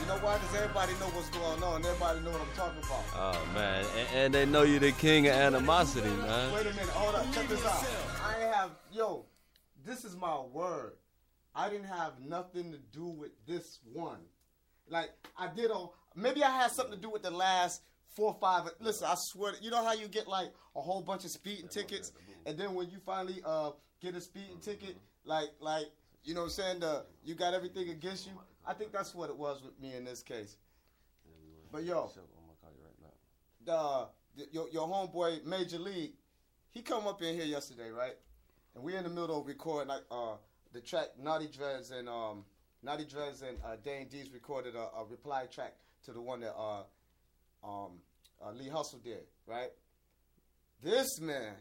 You 0.00 0.06
know 0.06 0.18
why? 0.18 0.38
Because 0.38 0.56
everybody 0.56 0.92
know 0.94 1.06
what's 1.14 1.28
going 1.30 1.62
on. 1.62 1.84
Everybody 1.84 2.20
know 2.20 2.30
what 2.30 2.40
I'm 2.40 2.56
talking 2.56 2.78
about. 2.78 3.04
Oh 3.14 3.54
man, 3.54 3.84
and, 3.96 4.08
and 4.14 4.34
they 4.34 4.46
know 4.46 4.62
you're 4.62 4.80
the 4.80 4.92
king 4.92 5.28
of 5.28 5.34
animosity, 5.34 6.08
man. 6.08 6.52
Wait 6.52 6.66
a 6.66 6.70
minute, 6.70 6.88
hold 6.88 7.14
up, 7.14 7.32
check 7.32 7.46
this 7.48 7.64
out. 7.64 7.84
I 8.24 8.40
have, 8.54 8.70
yo, 8.90 9.26
this 9.84 10.04
is 10.04 10.16
my 10.16 10.40
word. 10.40 10.94
I 11.54 11.68
didn't 11.68 11.86
have 11.86 12.14
nothing 12.18 12.72
to 12.72 12.78
do 12.78 13.06
with 13.06 13.30
this 13.46 13.78
one. 13.92 14.20
Like 14.88 15.10
I 15.38 15.48
did 15.54 15.70
on, 15.70 15.90
maybe 16.16 16.42
I 16.42 16.50
had 16.50 16.72
something 16.72 16.94
to 16.96 17.00
do 17.00 17.10
with 17.10 17.22
the 17.22 17.30
last 17.30 17.82
four 18.16 18.32
or 18.32 18.38
five. 18.40 18.68
Listen, 18.80 19.06
I 19.08 19.14
swear, 19.16 19.52
you 19.60 19.70
know 19.70 19.84
how 19.84 19.92
you 19.92 20.08
get 20.08 20.26
like 20.26 20.48
a 20.74 20.80
whole 20.80 21.02
bunch 21.02 21.24
of 21.24 21.30
speeding 21.30 21.68
tickets, 21.68 22.12
and 22.46 22.58
then 22.58 22.74
when 22.74 22.90
you 22.90 22.98
finally 23.04 23.40
uh 23.44 23.70
get 24.00 24.14
a 24.14 24.20
speeding 24.20 24.58
ticket, 24.60 24.96
like 25.24 25.50
like 25.60 25.86
you 26.24 26.34
know 26.34 26.40
what 26.40 26.46
I'm 26.46 26.50
saying, 26.50 26.80
the 26.80 27.04
you 27.22 27.34
got 27.34 27.54
everything 27.54 27.90
against 27.90 28.26
you. 28.26 28.32
I 28.66 28.74
think 28.74 28.92
that's 28.92 29.14
what 29.14 29.28
it 29.30 29.36
was 29.36 29.62
with 29.62 29.78
me 29.80 29.94
in 29.96 30.04
this 30.04 30.22
case. 30.22 30.56
But 31.72 31.84
yo, 31.84 31.92
I'm 31.94 32.08
gonna 32.08 32.58
call 32.60 32.70
you 32.76 32.84
right 32.84 33.00
now. 33.02 34.08
the, 34.36 34.42
the 34.44 34.48
your, 34.52 34.68
your 34.70 34.86
homeboy 34.88 35.44
Major 35.44 35.78
League, 35.78 36.12
he 36.70 36.82
come 36.82 37.06
up 37.06 37.22
in 37.22 37.34
here 37.34 37.44
yesterday, 37.44 37.90
right? 37.90 38.14
And 38.74 38.84
we 38.84 38.94
in 38.96 39.04
the 39.04 39.10
middle 39.10 39.40
of 39.40 39.46
recording 39.46 39.88
like 39.88 40.02
uh 40.10 40.36
the 40.72 40.80
track 40.80 41.08
Naughty 41.18 41.48
Dreads 41.48 41.90
and 41.90 42.08
um 42.08 42.44
Naughty 42.82 43.04
Dreads 43.04 43.42
and 43.42 43.58
uh, 43.64 43.76
Dane 43.82 44.08
D's 44.08 44.30
recorded 44.32 44.74
a, 44.74 44.88
a 44.98 45.04
reply 45.08 45.46
track 45.46 45.74
to 46.04 46.12
the 46.12 46.20
one 46.20 46.40
that 46.40 46.54
uh 46.54 46.82
um 47.64 48.00
uh, 48.44 48.52
Lee 48.52 48.68
Hustle 48.68 48.98
did, 48.98 49.24
right? 49.46 49.70
This 50.82 51.20
man, 51.20 51.54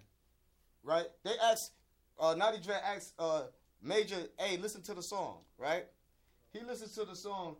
right? 0.84 1.06
They 1.24 1.34
asked 1.44 1.72
uh 2.20 2.36
Naughty 2.36 2.60
Dread 2.62 2.82
asked 2.86 3.14
uh 3.18 3.44
Major, 3.84 4.18
hey, 4.38 4.58
listen 4.58 4.84
to 4.84 4.94
the 4.94 5.02
song, 5.02 5.40
right? 5.58 5.86
He 6.54 6.60
listens 6.62 6.94
to 6.96 7.06
the 7.06 7.16
song. 7.16 7.56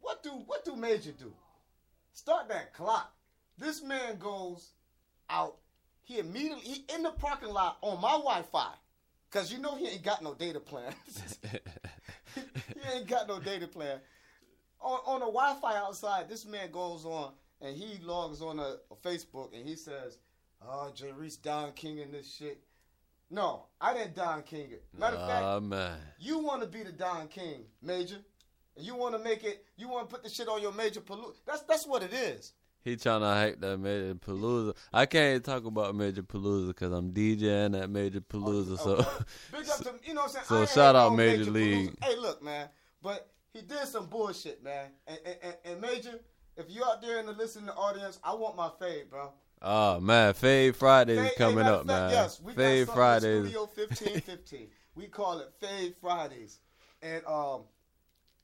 What 0.00 0.22
do 0.22 0.30
what 0.30 0.64
do 0.64 0.76
Major 0.76 1.12
do? 1.12 1.32
Start 2.12 2.48
that 2.48 2.72
clock. 2.72 3.12
This 3.58 3.82
man 3.82 4.18
goes 4.18 4.70
out. 5.30 5.56
He 6.02 6.18
immediately 6.18 6.62
he 6.62 6.84
in 6.94 7.02
the 7.02 7.10
parking 7.10 7.48
lot 7.48 7.78
on 7.82 8.00
my 8.00 8.12
Wi-Fi, 8.12 8.72
cause 9.30 9.52
you 9.52 9.58
know 9.58 9.76
he 9.76 9.88
ain't 9.88 10.02
got 10.02 10.22
no 10.22 10.34
data 10.34 10.60
plan. 10.60 10.92
he 12.34 12.40
ain't 12.94 13.08
got 13.08 13.28
no 13.28 13.40
data 13.40 13.66
plan. 13.66 13.98
On 14.80 15.00
on 15.06 15.20
the 15.20 15.26
Wi-Fi 15.26 15.76
outside, 15.76 16.28
this 16.28 16.44
man 16.44 16.70
goes 16.70 17.04
on 17.04 17.32
and 17.60 17.76
he 17.76 17.98
logs 18.02 18.42
on 18.42 18.58
a, 18.58 18.76
a 18.90 18.96
Facebook 19.02 19.56
and 19.56 19.66
he 19.66 19.76
says, 19.76 20.18
"Oh, 20.62 20.90
Jay 20.94 21.12
Reese 21.12 21.36
Don 21.36 21.72
King 21.72 22.00
and 22.00 22.12
this 22.12 22.32
shit." 22.32 22.65
No, 23.30 23.64
I 23.80 23.92
didn't 23.94 24.14
Don 24.14 24.42
King 24.42 24.70
it. 24.70 24.84
Matter 24.96 25.16
of 25.16 25.28
fact, 25.28 25.42
Ah 25.44 25.60
man. 25.60 25.98
you 26.18 26.38
want 26.38 26.62
to 26.62 26.68
be 26.68 26.82
the 26.82 26.92
Don 26.92 27.26
King, 27.28 27.64
Major. 27.82 28.18
You 28.78 28.94
want 28.94 29.16
to 29.16 29.18
make 29.24 29.42
it. 29.42 29.64
You 29.76 29.88
want 29.88 30.08
to 30.08 30.14
put 30.14 30.22
the 30.22 30.30
shit 30.30 30.48
on 30.48 30.60
your 30.62 30.72
Major 30.72 31.00
Palooza. 31.00 31.36
That's 31.46 31.62
that's 31.62 31.86
what 31.86 32.02
it 32.02 32.12
is. 32.12 32.52
He 32.84 32.94
trying 32.94 33.20
to 33.22 33.26
hype 33.26 33.60
that 33.62 33.78
Major 33.78 34.14
Palooza. 34.14 34.76
I 34.92 35.06
can't 35.06 35.42
talk 35.42 35.64
about 35.64 35.94
Major 35.96 36.22
Palooza 36.22 36.68
because 36.68 36.92
I'm 36.92 37.10
DJing 37.12 37.80
at 37.82 37.90
Major 37.90 38.20
Palooza. 38.20 38.78
So 38.78 38.96
Okay. 38.96 39.08
Big 39.52 39.68
up 39.70 39.78
to 39.78 39.94
you 40.04 40.14
know 40.14 40.20
what 40.22 40.36
I'm 40.36 40.44
saying. 40.44 40.66
So 40.66 40.66
shout 40.66 40.94
out 40.94 41.10
on 41.10 41.16
Major 41.16 41.50
League. 41.50 41.90
Palooza. 41.98 42.04
Hey, 42.04 42.16
look, 42.16 42.42
man. 42.44 42.68
But 43.02 43.28
he 43.52 43.62
did 43.62 43.88
some 43.88 44.06
bullshit, 44.06 44.62
man. 44.62 44.90
And, 45.06 45.18
and, 45.26 45.36
and, 45.42 45.54
and 45.64 45.80
Major, 45.80 46.20
if 46.56 46.66
you 46.68 46.84
out 46.84 47.02
there 47.02 47.18
in 47.18 47.26
the 47.26 47.32
listening 47.32 47.70
audience, 47.70 48.20
I 48.22 48.34
want 48.34 48.56
my 48.56 48.70
fade, 48.78 49.10
bro. 49.10 49.32
Oh 49.62 50.00
man, 50.00 50.34
Fade 50.34 50.76
Fridays 50.76 51.18
Fade- 51.18 51.26
is 51.26 51.38
coming 51.38 51.64
hey, 51.64 51.70
up, 51.70 51.86
man. 51.86 52.10
Yes, 52.10 52.40
we 52.40 52.52
Fade 52.52 52.88
Fridays. 52.88 53.44
Studio 53.44 53.60
1515. 53.74 54.68
we 54.94 55.06
call 55.06 55.40
it 55.40 55.52
Fade 55.60 55.94
Fridays. 56.00 56.60
And 57.02 57.24
um, 57.26 57.62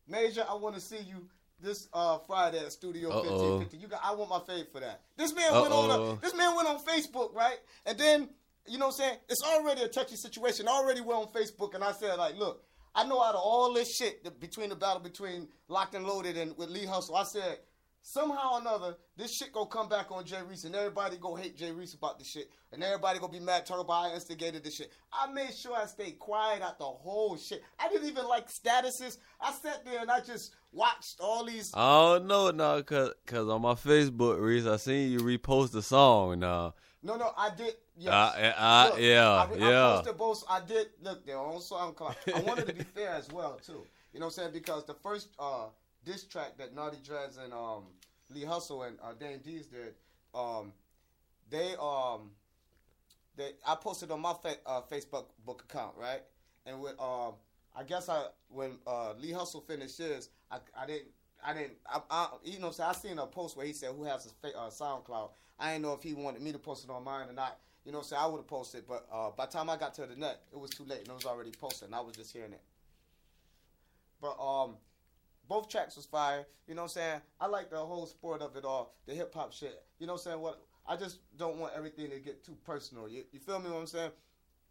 Major, 0.07 0.45
I 0.49 0.55
want 0.55 0.75
to 0.75 0.81
see 0.81 0.99
you 0.99 1.29
this 1.61 1.89
uh, 1.93 2.19
Friday 2.27 2.59
at 2.59 2.73
Studio 2.73 3.09
Uh-oh. 3.09 3.59
1515. 3.59 3.81
You 3.81 3.89
got, 3.89 4.01
I 4.05 4.15
want 4.15 4.31
my 4.31 4.41
fade 4.41 4.67
for 4.73 4.81
that. 4.81 5.03
This 5.17 5.35
man 5.35 5.53
went 5.53 5.73
on. 5.73 5.91
A, 5.91 6.21
this 6.21 6.35
man 6.35 6.55
went 6.57 6.69
on 6.69 6.79
Facebook, 6.81 7.35
right? 7.35 7.57
And 7.87 7.97
then 7.97 8.29
you 8.67 8.79
know 8.79 8.87
what 8.87 8.95
I'm 8.95 8.99
saying? 8.99 9.19
It's 9.29 9.43
already 9.43 9.83
a 9.83 9.89
touchy 9.89 10.17
situation. 10.17 10.69
I 10.69 10.73
already 10.73 11.01
went 11.01 11.21
on 11.21 11.29
Facebook 11.29 11.75
and 11.75 11.83
I 11.83 11.93
said 11.93 12.17
like, 12.17 12.37
look, 12.37 12.65
I 12.95 13.05
know 13.05 13.23
out 13.23 13.35
of 13.35 13.41
all 13.43 13.73
this 13.73 13.95
shit 13.95 14.23
the, 14.25 14.31
between 14.31 14.69
the 14.69 14.77
battle 14.77 15.01
between 15.01 15.49
Locked 15.69 15.95
and 15.95 16.07
Loaded 16.07 16.37
and 16.37 16.57
with 16.57 16.71
Lee 16.71 16.85
Hustle, 16.85 17.17
I 17.17 17.25
said 17.25 17.59
somehow 18.03 18.55
or 18.55 18.61
another 18.61 18.97
this 19.17 19.33
shit 19.33 19.53
gonna 19.53 19.67
come 19.67 19.89
back 19.89 20.11
on 20.11 20.25
Jay 20.25 20.41
Reese 20.49 20.65
and 20.65 20.75
everybody 20.75 21.17
go 21.17 21.35
hate 21.35 21.57
Jay 21.57 21.71
Reese 21.71 21.95
about 21.95 22.19
this 22.19 22.29
shit 22.29 22.51
and 22.73 22.83
everybody 22.83 23.19
gonna 23.19 23.33
be 23.33 23.41
mad 23.41 23.65
talking 23.65 23.85
about 23.85 24.11
I 24.11 24.15
instigated 24.15 24.65
this 24.65 24.77
shit. 24.77 24.93
I 25.13 25.33
made 25.33 25.55
sure 25.55 25.77
I 25.77 25.87
stayed 25.87 26.19
quiet 26.19 26.63
out 26.63 26.79
the 26.79 26.85
whole 26.85 27.37
shit. 27.37 27.63
I 27.79 27.89
didn't 27.89 28.09
even 28.09 28.27
like 28.27 28.49
statuses. 28.49 29.19
I 29.41 29.53
sat 29.53 29.85
there 29.85 30.01
and 30.01 30.11
I 30.11 30.21
just 30.21 30.55
watched 30.73 31.21
all 31.21 31.45
these. 31.45 31.73
I 31.75 32.19
don't 32.19 32.27
know 32.27 32.51
now, 32.51 32.81
cause, 32.83 33.13
cause 33.27 33.49
on 33.49 33.63
my 33.63 33.75
Facebook, 33.75 34.41
Reese, 34.41 34.67
I 34.67 34.77
seen 34.77 35.13
you 35.13 35.21
repost 35.21 35.71
the 35.71 35.83
song 35.83 36.41
now. 36.41 36.75
No, 37.05 37.17
no, 37.17 37.33
I 37.37 37.51
did. 37.51 37.75
Yes. 37.97 38.13
Uh, 38.13 38.53
uh, 38.57 38.91
Look, 38.91 39.01
yeah, 39.01 39.29
I, 39.29 39.43
I 39.43 39.57
yeah. 39.57 39.93
posted 39.97 40.17
both. 40.17 40.45
I 40.49 40.61
did 40.61 40.89
look 41.03 41.27
there 41.27 41.39
on 41.39 41.57
SoundCloud. 41.61 42.15
I 42.35 42.41
wanted 42.41 42.67
to 42.69 42.75
be 42.75 42.85
fair 42.95 43.11
as 43.11 43.29
well 43.31 43.61
too. 43.65 43.85
You 44.13 44.21
know 44.21 44.27
what 44.27 44.39
I'm 44.39 44.45
saying? 44.45 44.51
Because 44.53 44.85
the 44.85 44.95
first 44.95 45.29
uh, 45.39 45.67
diss 46.05 46.25
track 46.25 46.59
that 46.59 46.75
Naughty 46.75 46.99
Dreads 47.05 47.37
and 47.37 47.53
um, 47.53 47.85
Lee 48.31 48.45
Hustle 48.45 48.83
and 48.83 48.99
uh, 49.03 49.13
Dane 49.19 49.39
D's 49.39 49.67
did, 49.67 49.95
um, 50.35 50.73
they 51.51 51.75
um, 51.81 52.31
they 53.37 53.53
I 53.67 53.75
posted 53.77 54.11
on 54.11 54.21
my 54.21 54.35
fa- 54.35 54.61
uh, 54.67 54.81
Facebook 54.83 55.27
book 55.45 55.65
account 55.69 55.95
right, 55.97 56.23
and 56.67 56.81
with 56.81 56.99
um, 57.01 57.35
I 57.77 57.85
guess 57.85 58.09
I 58.09 58.25
when 58.49 58.79
uh, 58.87 59.15
Lee 59.19 59.33
Hustle 59.33 59.61
finished 59.61 60.01
I, 60.01 60.59
I 60.77 60.87
didn't. 60.87 61.09
I 61.45 61.55
didn't, 61.55 61.73
I, 61.85 62.01
I, 62.09 62.29
you 62.45 62.61
know, 62.61 62.71
so 62.71 62.85
I 62.85 62.93
seen 62.93 63.19
a 63.19 63.27
post 63.27 63.57
where 63.57 63.67
he 63.67 63.73
said, 63.73 63.91
"Who 63.97 64.05
has 64.05 64.33
a 64.45 64.49
uh, 64.57 64.71
SoundCloud?" 64.71 65.31
I 65.59 65.73
didn't 65.73 65.83
know 65.83 65.93
if 65.93 66.01
he 66.01 66.15
wanted 66.15 66.41
me 66.41 66.53
to 66.53 66.59
post 66.61 66.85
it 66.85 66.91
on 66.91 67.03
mine 67.03 67.29
or 67.29 67.33
not. 67.33 67.59
You 67.85 67.91
know, 67.91 68.03
so 68.03 68.15
I 68.15 68.27
would 68.27 68.37
have 68.37 68.47
posted, 68.47 68.87
but 68.87 69.09
uh, 69.13 69.31
by 69.37 69.47
the 69.47 69.53
time 69.53 69.69
I 69.69 69.77
got 69.77 69.93
to 69.95 70.07
the 70.07 70.15
net, 70.15 70.43
it 70.53 70.59
was 70.59 70.71
too 70.71 70.85
late 70.85 71.01
and 71.01 71.09
it 71.09 71.15
was 71.15 71.27
already 71.27 71.51
posted, 71.51 71.87
and 71.89 71.97
I 71.97 72.01
was 72.01 72.15
just 72.15 72.33
hearing 72.33 72.53
it. 72.53 72.61
But 74.21 74.37
um, 74.39 74.77
both 75.49 75.69
tracks 75.69 75.97
was 75.97 76.07
fire. 76.07 76.47
You 76.67 76.75
know 76.75 76.83
what 76.83 76.93
I'm 76.93 76.95
saying? 76.95 77.21
I 77.41 77.47
like 77.47 77.71
the 77.71 77.77
whole 77.79 78.07
sport 78.07 78.41
of 78.43 78.57
it 78.57 78.65
all, 78.65 78.95
the 79.07 79.15
hip 79.15 79.35
hop 79.35 79.53
shit. 79.53 79.83
You 79.99 80.07
know 80.07 80.15
what 80.15 80.21
I'm 80.21 80.25
saying? 80.25 80.41
What 80.41 80.63
I 80.87 80.97
just 80.97 81.19
don't 81.37 81.59
want 81.59 81.75
everything 81.77 82.11
to 82.11 82.19
get 82.19 82.45
too 82.45 82.57
personal. 82.65 83.09
You, 83.09 83.25
you 83.33 83.39
feel 83.39 83.61
me? 83.61 83.71
What 83.71 83.79
I'm 83.81 83.87
saying? 83.87 84.11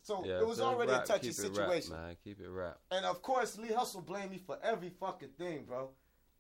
So 0.04 0.26
Yeah, 0.26 0.40
it 0.40 0.48
was 0.48 0.60
already 0.60 0.92
rap, 0.92 1.04
a 1.04 1.08
touchy 1.08 1.30
keep 1.30 1.40
it 1.40 1.44
rap, 1.44 1.56
situation. 1.56 1.94
man. 1.94 2.18
Keep 2.24 2.42
it 2.42 2.50
rap. 2.50 2.80
And 2.92 3.06
of 3.06 3.22
course, 3.22 3.58
Lee 3.58 3.72
Hustle 3.72 4.02
blamed 4.02 4.32
me 4.32 4.40
for 4.46 4.58
every 4.64 4.90
fucking 4.90 5.30
thing, 5.38 5.64
bro. 5.68 5.90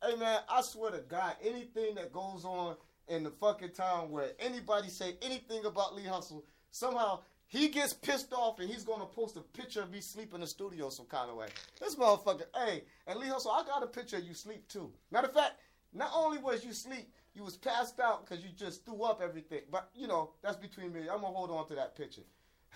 Hey 0.03 0.15
man, 0.15 0.39
I 0.49 0.61
swear 0.61 0.91
to 0.91 0.97
God, 0.99 1.35
anything 1.43 1.93
that 1.95 2.11
goes 2.11 2.43
on 2.43 2.75
in 3.07 3.23
the 3.23 3.29
fucking 3.29 3.71
town 3.73 4.09
where 4.09 4.31
anybody 4.39 4.89
say 4.89 5.15
anything 5.21 5.65
about 5.65 5.95
Lee 5.95 6.05
Hustle, 6.05 6.43
somehow 6.71 7.19
he 7.51 7.67
gets 7.67 7.91
pissed 7.91 8.31
off 8.31 8.61
and 8.61 8.69
he's 8.69 8.85
gonna 8.85 9.05
post 9.05 9.35
a 9.35 9.41
picture 9.41 9.81
of 9.81 9.91
me 9.91 9.99
sleep 9.99 10.33
in 10.33 10.39
the 10.39 10.47
studio 10.47 10.89
some 10.89 11.05
kind 11.05 11.29
of 11.29 11.35
way. 11.35 11.47
This 11.81 11.97
motherfucker, 11.97 12.45
hey, 12.55 12.83
and 13.05 13.19
Lee 13.19 13.27
Hustle, 13.27 13.51
I 13.51 13.65
got 13.65 13.83
a 13.83 13.87
picture 13.87 14.15
of 14.15 14.23
you 14.23 14.33
sleep 14.33 14.65
too. 14.69 14.89
Matter 15.11 15.27
of 15.27 15.33
fact, 15.33 15.55
not 15.93 16.11
only 16.15 16.37
was 16.37 16.63
you 16.63 16.71
sleep, 16.71 17.11
you 17.33 17.43
was 17.43 17.57
passed 17.57 17.99
out 17.99 18.25
because 18.25 18.41
you 18.41 18.51
just 18.55 18.85
threw 18.85 19.03
up 19.03 19.21
everything. 19.21 19.63
But 19.69 19.89
you 19.93 20.07
know, 20.07 20.31
that's 20.41 20.55
between 20.55 20.93
me. 20.93 21.01
I'm 21.01 21.19
gonna 21.19 21.27
hold 21.27 21.51
on 21.51 21.67
to 21.67 21.75
that 21.75 21.97
picture. 21.97 22.21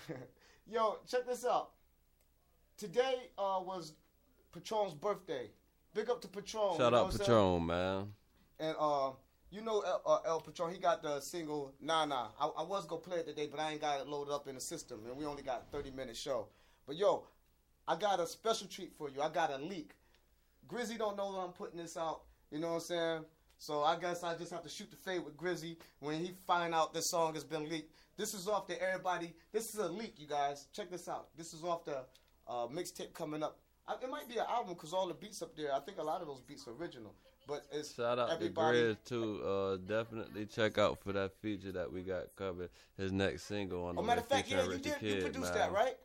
Yo, 0.70 0.98
check 1.08 1.26
this 1.26 1.46
out. 1.46 1.70
Today 2.76 3.30
uh, 3.38 3.60
was 3.64 3.94
Patron's 4.52 4.92
birthday. 4.92 5.48
Big 5.94 6.10
up 6.10 6.20
to 6.20 6.28
Patron. 6.28 6.76
Shout 6.76 6.92
out? 6.92 7.16
Patron, 7.16 7.64
man. 7.64 8.12
And 8.60 8.76
uh, 8.78 9.12
you 9.56 9.62
know 9.62 9.80
El, 9.80 10.02
uh, 10.04 10.18
El 10.26 10.40
Patron, 10.40 10.70
he 10.70 10.78
got 10.78 11.02
the 11.02 11.18
single 11.20 11.72
Nah 11.80 12.04
Nah. 12.04 12.28
I, 12.38 12.46
I 12.58 12.62
was 12.62 12.86
gonna 12.86 13.00
play 13.00 13.18
it 13.18 13.26
today, 13.26 13.48
but 13.50 13.58
I 13.58 13.72
ain't 13.72 13.80
got 13.80 14.00
it 14.00 14.06
loaded 14.06 14.32
up 14.32 14.46
in 14.46 14.54
the 14.54 14.60
system, 14.60 15.00
and 15.06 15.16
we 15.16 15.24
only 15.24 15.42
got 15.42 15.72
30 15.72 15.90
minute 15.92 16.16
show. 16.16 16.48
But 16.86 16.96
yo, 16.96 17.26
I 17.88 17.96
got 17.96 18.20
a 18.20 18.26
special 18.26 18.68
treat 18.68 18.92
for 18.98 19.08
you. 19.08 19.22
I 19.22 19.30
got 19.30 19.50
a 19.50 19.56
leak. 19.56 19.92
Grizzy 20.68 20.98
don't 20.98 21.16
know 21.16 21.32
that 21.32 21.38
I'm 21.38 21.52
putting 21.52 21.78
this 21.78 21.96
out. 21.96 22.22
You 22.50 22.58
know 22.58 22.68
what 22.68 22.74
I'm 22.74 22.80
saying? 22.80 23.24
So 23.58 23.82
I 23.82 23.98
guess 23.98 24.22
I 24.22 24.36
just 24.36 24.52
have 24.52 24.62
to 24.62 24.68
shoot 24.68 24.90
the 24.90 24.96
fade 24.96 25.24
with 25.24 25.36
Grizzy 25.36 25.78
when 26.00 26.20
he 26.20 26.34
find 26.46 26.74
out 26.74 26.92
this 26.92 27.08
song 27.08 27.32
has 27.34 27.44
been 27.44 27.68
leaked. 27.68 27.92
This 28.18 28.34
is 28.34 28.46
off 28.48 28.66
the 28.66 28.80
everybody. 28.80 29.34
This 29.52 29.64
is 29.74 29.80
a 29.80 29.88
leak, 29.88 30.14
you 30.18 30.26
guys. 30.26 30.68
Check 30.74 30.90
this 30.90 31.08
out. 31.08 31.28
This 31.36 31.54
is 31.54 31.64
off 31.64 31.84
the 31.84 32.04
uh, 32.46 32.66
mixtape 32.66 33.14
coming 33.14 33.42
up. 33.42 33.58
I, 33.88 33.94
it 34.02 34.10
might 34.10 34.28
be 34.28 34.36
an 34.36 34.44
album 34.50 34.74
because 34.74 34.92
all 34.92 35.08
the 35.08 35.14
beats 35.14 35.40
up 35.40 35.56
there. 35.56 35.74
I 35.74 35.80
think 35.80 35.98
a 35.98 36.02
lot 36.02 36.20
of 36.20 36.26
those 36.26 36.42
beats 36.42 36.66
are 36.68 36.72
original. 36.72 37.14
But 37.46 37.64
it's 37.70 37.94
Shout 37.94 38.18
out 38.18 38.30
everybody. 38.30 38.78
to 38.78 38.84
Grizz 38.94 39.04
too. 39.04 39.42
Uh, 39.44 39.76
definitely 39.76 40.46
check 40.46 40.78
out 40.78 40.98
for 41.02 41.12
that 41.12 41.32
feature 41.40 41.70
that 41.72 41.92
we 41.92 42.02
got 42.02 42.34
covered. 42.36 42.70
His 42.96 43.12
next 43.12 43.44
single 43.44 43.84
on 43.84 43.96
Oh, 43.96 44.00
the 44.02 44.06
matter 44.06 44.20
of 44.20 44.26
fact, 44.28 44.50
yeah, 44.50 44.64
you 44.64 44.78
did. 44.78 44.94
You 45.00 45.20
produced 45.22 45.54
man. 45.54 45.54
that, 45.54 45.72
right? 45.72 45.96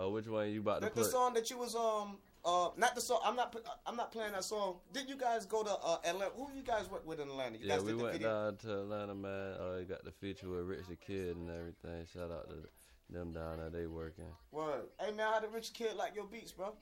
Uh, 0.00 0.08
which 0.10 0.26
one 0.26 0.48
you 0.50 0.60
about 0.60 0.82
to 0.82 0.90
The, 0.90 0.94
the 0.94 1.04
song 1.04 1.34
that 1.34 1.50
you 1.50 1.58
was 1.58 1.74
um 1.74 2.18
uh 2.44 2.68
not 2.76 2.94
the 2.94 3.00
song. 3.00 3.20
I'm 3.24 3.34
not. 3.34 3.56
I'm 3.86 3.96
not 3.96 4.12
playing 4.12 4.32
that 4.32 4.44
song. 4.44 4.76
Did 4.92 5.08
you 5.08 5.16
guys 5.16 5.46
go 5.46 5.62
to 5.64 5.70
uh, 5.70 5.98
Atlanta? 6.04 6.30
Who 6.36 6.48
you 6.54 6.62
guys 6.62 6.88
work 6.90 7.06
with 7.06 7.18
in 7.20 7.28
Atlanta? 7.28 7.58
You 7.58 7.66
Yeah, 7.66 7.76
guys 7.76 7.84
we 7.84 7.90
did 7.92 7.98
the 7.98 8.02
went 8.04 8.12
video? 8.12 8.28
down 8.28 8.56
to 8.58 8.80
Atlanta, 8.82 9.14
man. 9.14 9.52
Uh, 9.54 9.80
got 9.88 10.04
the 10.04 10.12
feature 10.12 10.48
with 10.48 10.66
Rich 10.66 10.86
the 10.88 10.96
Kid 10.96 11.36
and 11.36 11.50
everything. 11.50 12.06
Shout 12.12 12.30
out 12.30 12.48
to 12.50 12.56
them 13.10 13.32
down 13.32 13.56
there. 13.58 13.70
They 13.70 13.86
working. 13.86 14.26
Word. 14.52 14.82
Hey 15.00 15.12
man, 15.12 15.32
how 15.32 15.40
did 15.40 15.52
Rich 15.52 15.72
Kid 15.72 15.96
like 15.96 16.14
your 16.14 16.26
beats, 16.26 16.52
bro? 16.52 16.74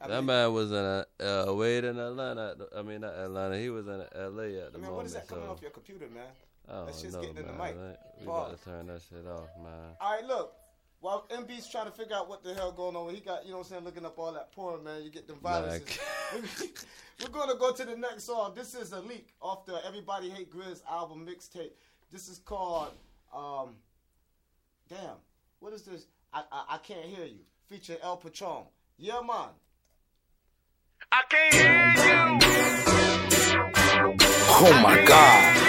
I 0.00 0.08
that 0.08 0.16
mean, 0.16 0.26
man 0.26 0.52
was 0.52 0.70
in 0.72 0.76
a 0.76 1.06
uh, 1.48 1.52
Wade 1.54 1.84
in 1.84 1.98
Atlanta. 1.98 2.54
the- 2.56 2.78
I 2.78 2.82
mean, 2.82 3.02
not 3.02 3.14
Atlanta. 3.14 3.58
He 3.58 3.68
was 3.70 3.86
in 3.86 4.00
L.A. 4.00 4.00
at 4.00 4.12
the 4.12 4.24
I 4.24 4.32
mean, 4.72 4.80
moment. 4.82 4.92
what 4.96 5.06
is 5.06 5.12
that 5.14 5.28
coming 5.28 5.48
off 5.48 5.60
your 5.60 5.70
computer, 5.70 6.06
man? 6.08 6.24
Don't 6.68 6.86
That 6.86 6.94
shit's 6.94 7.14
know, 7.14 7.20
getting 7.20 7.36
in 7.36 7.46
the 7.46 7.52
man. 7.52 7.74
mic. 7.76 7.98
We 8.20 8.26
to 8.26 8.56
turn 8.64 8.86
that 8.86 9.02
shit 9.08 9.26
off, 9.26 9.48
man. 9.62 9.94
All 10.00 10.12
right, 10.16 10.24
look. 10.24 10.54
While 11.00 11.26
MB's 11.30 11.66
trying 11.70 11.86
to 11.86 11.90
figure 11.92 12.14
out 12.14 12.28
what 12.28 12.44
the 12.44 12.52
hell 12.52 12.72
going 12.72 12.94
on, 12.94 13.14
he 13.14 13.20
got 13.22 13.44
you 13.46 13.52
know 13.52 13.58
what 13.58 13.66
I'm 13.66 13.70
saying, 13.70 13.84
looking 13.84 14.04
up 14.04 14.18
all 14.18 14.32
that 14.32 14.52
porn, 14.52 14.84
man. 14.84 15.02
You 15.02 15.08
get 15.10 15.26
them 15.26 15.38
viruses. 15.42 15.98
We're 17.22 17.28
gonna 17.28 17.54
go 17.58 17.72
to 17.72 17.84
the 17.86 17.96
next 17.96 18.24
song. 18.24 18.52
This 18.54 18.74
is 18.74 18.92
a 18.92 19.00
leak 19.00 19.28
off 19.40 19.64
the 19.64 19.80
Everybody 19.86 20.28
Hate 20.28 20.52
Grizz 20.54 20.82
album 20.90 21.26
mixtape. 21.26 21.70
This 22.12 22.28
is 22.28 22.38
called 22.38 22.88
um 23.34 23.76
Damn, 24.90 25.16
what 25.60 25.72
is 25.72 25.82
this? 25.82 26.06
I 26.34 26.42
I, 26.52 26.64
I 26.74 26.78
can't 26.78 27.06
hear 27.06 27.24
you. 27.24 27.40
Feature 27.66 27.96
El 28.02 28.18
Patron. 28.18 28.64
Yeah 28.98 29.20
man. 29.26 29.48
I 31.12 31.22
can't 31.28 31.54
hear 31.54 31.92
you. 32.06 32.38
Oh 34.62 34.80
my 34.80 35.04
God. 35.04 35.59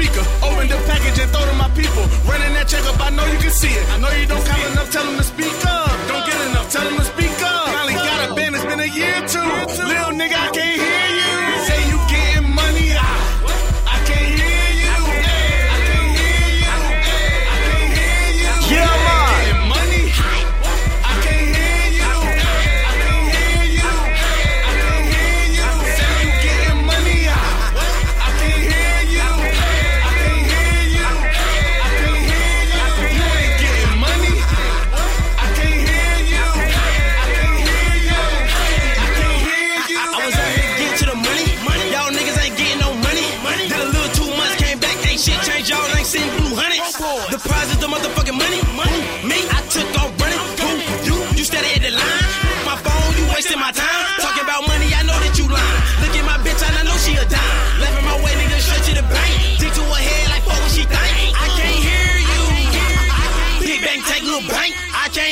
Speaker. 0.00 0.24
Open 0.40 0.66
the 0.68 0.80
package 0.88 1.18
and 1.20 1.30
throw 1.30 1.44
to 1.44 1.54
my 1.60 1.68
people. 1.76 2.04
Running 2.24 2.52
that 2.56 2.66
check 2.68 2.84
up, 2.88 2.96
I 3.00 3.10
know 3.10 3.26
you 3.28 3.38
can 3.38 3.52
see 3.52 3.68
it. 3.68 3.84
I 3.92 3.98
know 4.00 4.10
you 4.16 4.26
don't 4.26 4.44
count 4.44 4.64
enough, 4.72 4.90
tell 4.90 5.04
them 5.04 5.16
to 5.16 5.24
speak 5.24 5.52
up. 5.68 5.92
Don't 6.08 6.24
get 6.24 6.40
enough, 6.48 6.72
tell 6.72 6.84
them 6.84 6.96
to 6.96 7.04
speak 7.04 7.36
up. 7.44 7.68
Finally 7.68 7.94
got 7.94 8.30
a 8.30 8.34
band, 8.34 8.56
it's 8.56 8.64
been 8.64 8.80
a 8.80 8.88
year 8.88 9.12
or 9.20 9.26
two. 9.28 9.50
Little 9.84 10.14
nigga, 10.16 10.36
I 10.40 10.48
can't 10.56 10.59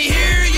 can't 0.00 0.14
hear 0.14 0.44
you. 0.44 0.57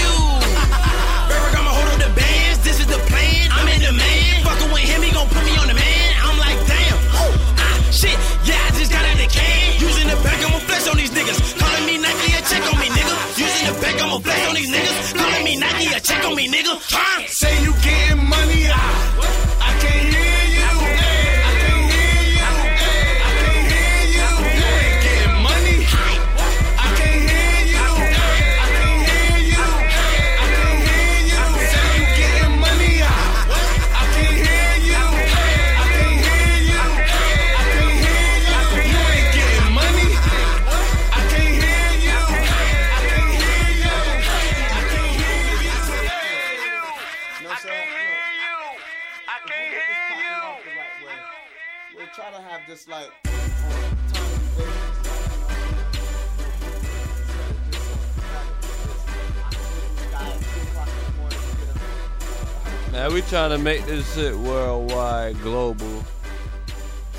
We 63.20 63.26
trying 63.28 63.50
to 63.50 63.58
make 63.58 63.84
this 63.84 64.14
shit 64.14 64.34
worldwide, 64.34 65.38
global. 65.42 66.02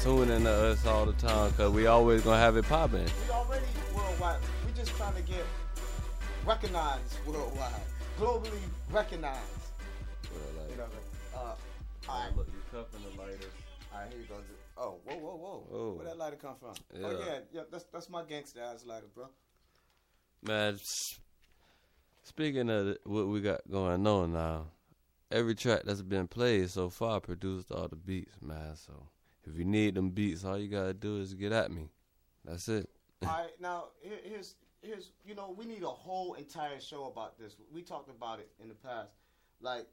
Tuning 0.02 0.44
to 0.46 0.52
us 0.52 0.84
all 0.88 1.06
the 1.06 1.14
time, 1.14 1.52
cause 1.54 1.72
we 1.72 1.86
always 1.86 2.22
gonna 2.24 2.40
have 2.40 2.58
it 2.58 2.66
popping. 2.66 3.06
We 3.28 3.32
already 3.32 3.66
worldwide. 3.94 4.40
We 4.66 4.72
just 4.74 4.96
trying 4.98 5.14
to 5.14 5.22
get 5.22 5.44
recognized 6.44 7.18
worldwide, 7.28 7.74
globally 8.20 8.50
recognized. 8.90 9.38
You 10.72 10.78
know, 10.78 10.86
uh, 11.36 11.38
all 11.38 11.56
right, 12.08 12.36
Look, 12.36 12.48
you're 12.52 12.82
cuffing 12.84 13.02
the 13.04 13.22
lighter. 13.22 13.38
all 13.94 14.00
right, 14.02 14.10
here 14.12 14.22
you 14.22 14.26
go. 14.28 14.36
Oh, 14.78 14.96
whoa, 15.06 15.16
whoa, 15.18 15.36
whoa! 15.36 15.68
Oh. 15.72 15.94
Where 15.98 16.06
that 16.08 16.18
lighter 16.18 16.38
come 16.38 16.56
from? 16.60 16.74
Oh 16.96 17.12
Yeah. 17.12 17.26
yeah, 17.28 17.40
yeah. 17.54 17.62
That's 17.72 17.84
that's 17.94 18.10
my 18.10 18.24
gangster 18.24 18.62
ass 18.62 18.86
lighter, 18.88 19.06
bro. 19.14 19.28
Man, 20.42 20.80
speaking 22.24 22.72
of 22.72 22.98
what 23.04 23.28
we 23.28 23.40
got 23.42 23.62
going 23.70 24.08
on 24.08 24.34
now, 24.34 24.66
every 25.32 25.56
track 25.56 25.82
that's 25.86 26.02
been 26.02 26.28
played 26.28 26.70
so 26.70 26.90
far 26.90 27.20
produced 27.20 27.72
all 27.72 27.88
the 27.88 27.96
beats, 27.96 28.42
man. 28.42 28.76
So 28.76 29.08
if 29.46 29.58
you 29.58 29.66
need 29.66 29.96
them 29.96 30.10
beats, 30.10 30.44
all 30.44 30.58
you 30.58 30.68
gotta 30.68 30.94
do 30.94 31.20
is 31.20 31.34
get 31.34 31.52
at 31.52 31.72
me. 31.72 31.90
That's 32.46 32.68
it. 32.68 32.90
All 33.24 33.30
right, 33.30 33.52
now 33.60 33.90
here's 34.02 34.56
here's 34.82 35.12
you 35.24 35.36
know 35.36 35.54
we 35.56 35.66
need 35.66 35.84
a 35.84 35.88
whole 35.88 36.34
entire 36.34 36.80
show 36.80 37.06
about 37.06 37.38
this. 37.38 37.56
We 37.72 37.84
talked 37.84 38.10
about 38.10 38.40
it 38.40 38.50
in 38.60 38.68
the 38.68 38.74
past. 38.74 39.12
Like 39.62 39.86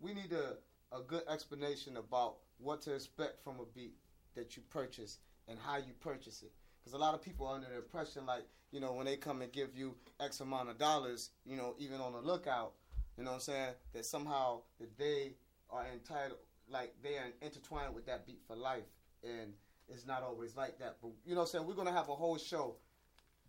we 0.00 0.12
need 0.12 0.32
a 0.32 0.58
a 0.94 1.00
good 1.00 1.22
explanation 1.28 1.96
about 1.96 2.36
what 2.58 2.82
to 2.82 2.94
expect 2.94 3.42
from 3.42 3.58
a 3.58 3.64
beat 3.74 3.94
that 4.34 4.54
you 4.56 4.62
purchase 4.68 5.18
and 5.48 5.58
how 5.58 5.78
you 5.78 5.94
purchase 6.00 6.42
it. 6.42 6.52
Because 6.82 6.92
a 6.92 6.98
lot 6.98 7.14
of 7.14 7.22
people 7.22 7.46
are 7.46 7.54
under 7.54 7.68
the 7.68 7.76
impression 7.76 8.26
like 8.26 8.44
you 8.70 8.80
know 8.80 8.92
when 8.92 9.06
they 9.06 9.16
come 9.16 9.40
and 9.40 9.50
give 9.50 9.70
you 9.74 9.94
X 10.20 10.40
amount 10.40 10.68
of 10.68 10.76
dollars, 10.76 11.30
you 11.46 11.56
know 11.56 11.74
even 11.78 12.00
on 12.00 12.12
the 12.12 12.20
lookout, 12.20 12.72
you 13.16 13.24
know 13.24 13.30
what 13.30 13.36
I'm 13.36 13.40
saying 13.40 13.74
that 13.92 14.04
somehow 14.04 14.60
that 14.80 14.96
they 14.98 15.34
are 15.70 15.86
entitled 15.92 16.38
like 16.68 16.94
they 17.02 17.16
are 17.16 17.30
intertwined 17.42 17.94
with 17.94 18.06
that 18.06 18.26
beat 18.26 18.40
for 18.46 18.56
life 18.56 18.84
and 19.22 19.52
it's 19.88 20.06
not 20.06 20.22
always 20.22 20.56
like 20.56 20.78
that. 20.78 20.96
But 21.00 21.12
you 21.24 21.34
know 21.34 21.40
what 21.40 21.48
I'm 21.48 21.52
saying? 21.52 21.66
We're 21.66 21.74
gonna 21.74 21.92
have 21.92 22.08
a 22.08 22.14
whole 22.14 22.38
show 22.38 22.76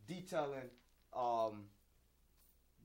detailing 0.07 0.69
um 1.15 1.65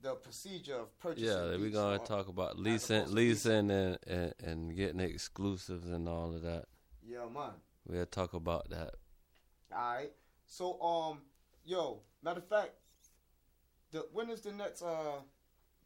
the 0.01 0.15
procedure 0.15 0.77
of 0.77 0.99
purchasing. 0.99 1.27
Yeah, 1.27 1.57
we're 1.57 1.69
gonna 1.69 1.99
talk 1.99 2.27
about 2.27 2.53
as 2.53 2.59
leasing, 2.59 3.13
leasing. 3.13 3.71
and, 3.71 3.97
and 4.07 4.33
and 4.43 4.75
getting 4.75 4.99
exclusives 4.99 5.87
and 5.89 6.07
all 6.07 6.33
of 6.33 6.41
that. 6.41 6.65
Yeah, 7.05 7.25
man. 7.33 7.51
We'll 7.87 8.05
talk 8.05 8.33
about 8.33 8.69
that. 8.69 8.95
Alright. 9.71 10.11
So 10.47 10.81
um 10.81 11.19
yo, 11.65 12.01
matter 12.23 12.39
of 12.39 12.47
fact, 12.47 12.71
the 13.91 14.05
when 14.11 14.29
is 14.29 14.41
the 14.41 14.53
next 14.53 14.81
uh 14.81 15.19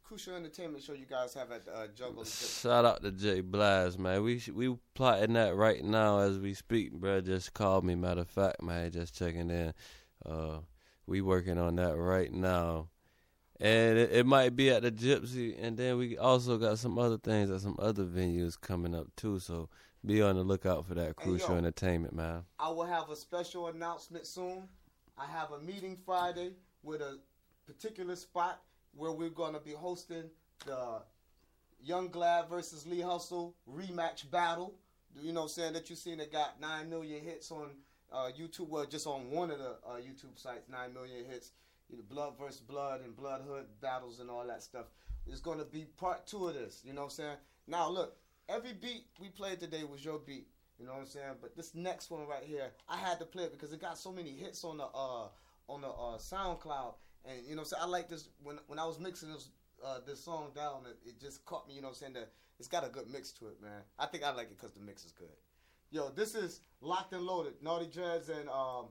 crucial 0.06 0.36
entertainment 0.36 0.82
show 0.82 0.92
you 0.92 1.04
guys 1.04 1.34
have 1.34 1.50
at 1.50 1.62
uh, 1.66 1.88
Jungle? 1.88 2.24
Shout 2.24 2.84
out 2.84 3.02
to 3.02 3.10
Jay 3.10 3.40
Blast, 3.40 3.98
man. 3.98 4.22
We 4.22 4.40
we 4.54 4.76
plotting 4.94 5.32
that 5.32 5.56
right 5.56 5.84
now 5.84 6.20
as 6.20 6.38
we 6.38 6.54
speak, 6.54 6.92
bro. 6.92 7.20
Just 7.20 7.54
called 7.54 7.84
me. 7.84 7.96
Matter 7.96 8.20
of 8.20 8.28
fact, 8.28 8.62
man, 8.62 8.92
just 8.92 9.16
checking 9.16 9.50
in. 9.50 9.74
Uh, 10.24 10.58
we 11.06 11.20
working 11.20 11.58
on 11.58 11.76
that 11.76 11.96
right 11.96 12.32
now, 12.32 12.88
and 13.60 13.98
it, 13.98 14.12
it, 14.12 14.26
might 14.26 14.54
be 14.54 14.70
at 14.70 14.82
the 14.82 14.92
Gypsy, 14.92 15.56
and 15.60 15.76
then 15.76 15.98
we 15.98 16.16
also 16.16 16.56
got 16.56 16.78
some 16.78 16.98
other 16.98 17.18
things 17.18 17.50
at 17.50 17.60
some 17.60 17.76
other 17.78 18.04
venues 18.04 18.60
coming 18.60 18.94
up 18.94 19.08
too. 19.16 19.40
So 19.40 19.68
be 20.04 20.22
on 20.22 20.36
the 20.36 20.42
lookout 20.42 20.86
for 20.86 20.94
that 20.94 21.16
crucial 21.16 21.50
yo, 21.50 21.58
entertainment, 21.58 22.14
man. 22.14 22.44
I 22.60 22.70
will 22.70 22.86
have 22.86 23.10
a 23.10 23.16
special 23.16 23.66
announcement 23.68 24.26
soon. 24.26 24.68
I 25.18 25.26
have 25.26 25.50
a 25.50 25.60
meeting 25.60 25.96
Friday 26.04 26.52
with 26.82 27.00
a 27.00 27.18
particular 27.66 28.14
spot 28.14 28.60
where 28.96 29.12
we're 29.12 29.28
going 29.28 29.54
to 29.54 29.60
be 29.60 29.72
hosting 29.72 30.24
the 30.64 31.02
Young 31.82 32.08
Glad 32.08 32.48
versus 32.48 32.86
Lee 32.86 33.00
Hustle 33.00 33.54
rematch 33.70 34.30
battle. 34.30 34.74
You 35.20 35.32
know, 35.32 35.46
saying 35.46 35.74
that 35.74 35.88
you've 35.88 35.98
seen 35.98 36.20
it 36.20 36.32
got 36.32 36.60
nine 36.60 36.90
million 36.90 37.22
hits 37.22 37.50
on 37.50 37.70
uh, 38.12 38.30
YouTube. 38.38 38.68
Well, 38.68 38.84
just 38.84 39.06
on 39.06 39.30
one 39.30 39.50
of 39.50 39.58
the 39.58 39.76
uh, 39.86 39.96
YouTube 39.96 40.36
sites, 40.36 40.68
nine 40.68 40.92
million 40.92 41.24
hits. 41.24 41.52
You 41.88 41.98
know, 41.98 42.04
blood 42.08 42.34
versus 42.38 42.60
blood 42.60 43.02
and 43.02 43.16
bloodhood 43.16 43.66
battles 43.80 44.18
and 44.18 44.28
all 44.28 44.46
that 44.46 44.62
stuff. 44.62 44.86
It's 45.26 45.40
going 45.40 45.58
to 45.58 45.64
be 45.64 45.86
part 45.96 46.26
two 46.26 46.48
of 46.48 46.54
this. 46.54 46.82
You 46.84 46.92
know 46.92 47.02
what 47.02 47.06
I'm 47.06 47.10
saying? 47.10 47.36
Now, 47.66 47.88
look, 47.88 48.16
every 48.48 48.72
beat 48.72 49.04
we 49.20 49.28
played 49.28 49.60
today 49.60 49.84
was 49.84 50.04
your 50.04 50.18
beat. 50.18 50.48
You 50.78 50.86
know 50.86 50.92
what 50.92 51.00
I'm 51.00 51.06
saying? 51.06 51.34
But 51.40 51.56
this 51.56 51.74
next 51.74 52.10
one 52.10 52.26
right 52.26 52.42
here, 52.44 52.72
I 52.88 52.96
had 52.96 53.18
to 53.20 53.24
play 53.24 53.44
it 53.44 53.52
because 53.52 53.72
it 53.72 53.80
got 53.80 53.98
so 53.98 54.12
many 54.12 54.32
hits 54.32 54.64
on 54.64 54.76
the 54.78 54.84
uh, 54.84 55.28
on 55.68 55.80
the 55.80 55.88
uh, 55.88 56.18
SoundCloud 56.18 56.94
and 57.28 57.46
you 57.46 57.56
know, 57.56 57.64
so 57.64 57.76
I 57.80 57.86
like 57.86 58.08
this 58.08 58.28
when 58.42 58.58
when 58.66 58.78
I 58.78 58.84
was 58.84 58.98
mixing 58.98 59.32
this 59.32 59.48
uh, 59.84 59.98
this 60.06 60.22
song 60.22 60.50
down, 60.54 60.82
it, 60.86 61.08
it, 61.08 61.20
just 61.20 61.44
caught 61.44 61.68
me. 61.68 61.74
You 61.74 61.82
know, 61.82 61.92
saying 61.92 62.14
that 62.14 62.32
it's 62.58 62.68
got 62.68 62.84
a 62.84 62.88
good 62.88 63.08
mix 63.10 63.32
to 63.32 63.48
it, 63.48 63.60
man. 63.62 63.82
I 63.98 64.06
think 64.06 64.24
I 64.24 64.32
like 64.32 64.46
it 64.46 64.56
because 64.56 64.72
the 64.72 64.80
mix 64.80 65.04
is 65.04 65.12
good. 65.12 65.28
Yo, 65.90 66.10
this 66.10 66.34
is 66.34 66.60
locked 66.80 67.12
and 67.12 67.22
loaded. 67.22 67.54
Naughty 67.62 67.86
Dreads 67.86 68.28
and 68.28 68.48
um, 68.48 68.86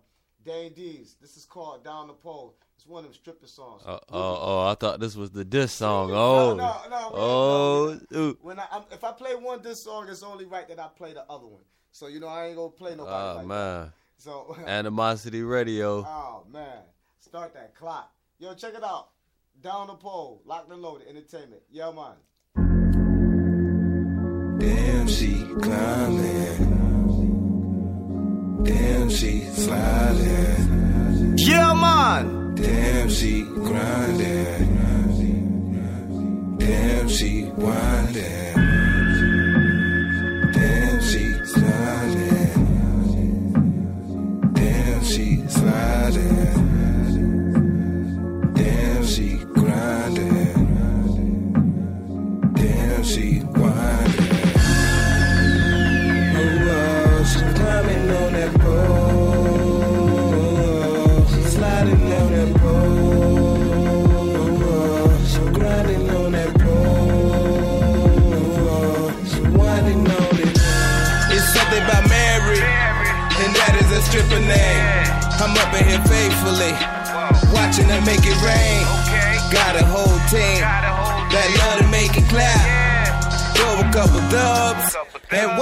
Dane 0.46 0.74
D's. 0.74 1.16
This 1.22 1.38
is 1.38 1.46
called 1.46 1.84
Down 1.84 2.08
the 2.08 2.14
Pole. 2.14 2.56
It's 2.78 2.88
one 2.88 3.00
of 3.00 3.06
them 3.06 3.14
stripper 3.14 3.48
songs. 3.48 3.84
Uh, 3.86 4.00
oh, 4.12 4.40
oh, 4.42 4.68
I 4.68 4.76
thought 4.76 5.00
this 5.00 5.16
was 5.16 5.32
the 5.32 5.46
diss 5.46 5.72
song. 5.72 6.12
Oh, 6.12 6.54
no, 6.54 6.56
no, 6.56 6.90
no, 6.90 7.12
oh, 7.14 8.00
no, 8.12 8.38
when 8.42 8.60
I, 8.60 8.66
I'm, 8.72 8.84
if 8.92 9.04
I 9.04 9.12
play 9.12 9.36
one 9.36 9.62
diss 9.62 9.84
song, 9.84 10.08
it's 10.10 10.24
only 10.24 10.46
right 10.46 10.68
that 10.68 10.80
I 10.80 10.88
play 10.96 11.14
the 11.14 11.24
other 11.30 11.48
one. 11.48 11.64
So 11.92 12.08
you 12.08 12.20
know, 12.20 12.28
I 12.28 12.48
ain't 12.48 12.58
gonna 12.58 12.70
play 12.70 12.92
nobody. 12.92 13.10
Oh 13.10 13.36
like 13.38 13.48
man. 13.48 13.82
That. 13.82 13.92
So 14.18 14.58
animosity 14.68 15.44
radio. 15.44 16.00
Oh 16.06 16.44
man, 16.52 16.80
start 17.20 17.54
that 17.54 17.74
clock. 17.74 18.12
Yo, 18.38 18.54
check 18.54 18.74
it 18.74 18.84
out. 18.84 19.12
Down 19.62 19.88
the 19.88 19.94
pole, 19.94 20.42
locked 20.46 20.70
and 20.70 20.82
loaded, 20.82 21.08
entertainment. 21.08 21.62
Yeah, 21.72 21.92
man. 21.92 22.16
Damn, 24.60 25.08
she 25.08 25.42
climbing. 25.62 26.74
Damn, 28.64 29.10
she 29.10 29.40
sliding. 29.46 31.38
Yeah, 31.38 31.74
man. 31.76 32.56
Damn, 32.56 33.10
she 33.10 33.44
grinding. 33.44 34.66
Damn, 36.58 37.08
she 37.08 37.46
winding. 37.56 38.65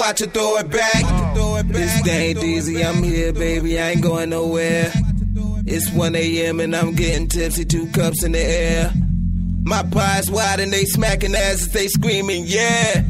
Watch 0.03 0.19
her 0.19 0.27
throw 0.27 0.57
it 0.57 0.69
back. 0.69 1.03
This 1.67 2.01
day 2.01 2.31
easy, 2.31 2.83
I'm 2.83 3.01
here, 3.01 3.31
baby. 3.31 3.79
I 3.79 3.91
ain't 3.91 4.01
going 4.01 4.29
nowhere. 4.31 4.91
It's 5.65 5.89
1 5.91 6.15
a.m. 6.15 6.59
and 6.59 6.75
I'm 6.75 6.93
getting 6.93 7.27
tipsy, 7.27 7.63
two 7.63 7.87
cups 7.91 8.23
in 8.23 8.33
the 8.33 8.43
air. 8.43 8.91
My 9.63 9.81
pies 9.83 10.29
wide 10.29 10.59
and 10.59 10.73
they 10.73 10.83
smacking 10.83 11.33
asses, 11.33 11.71
they 11.71 11.87
screaming, 11.87 12.43
yeah. 12.45 13.03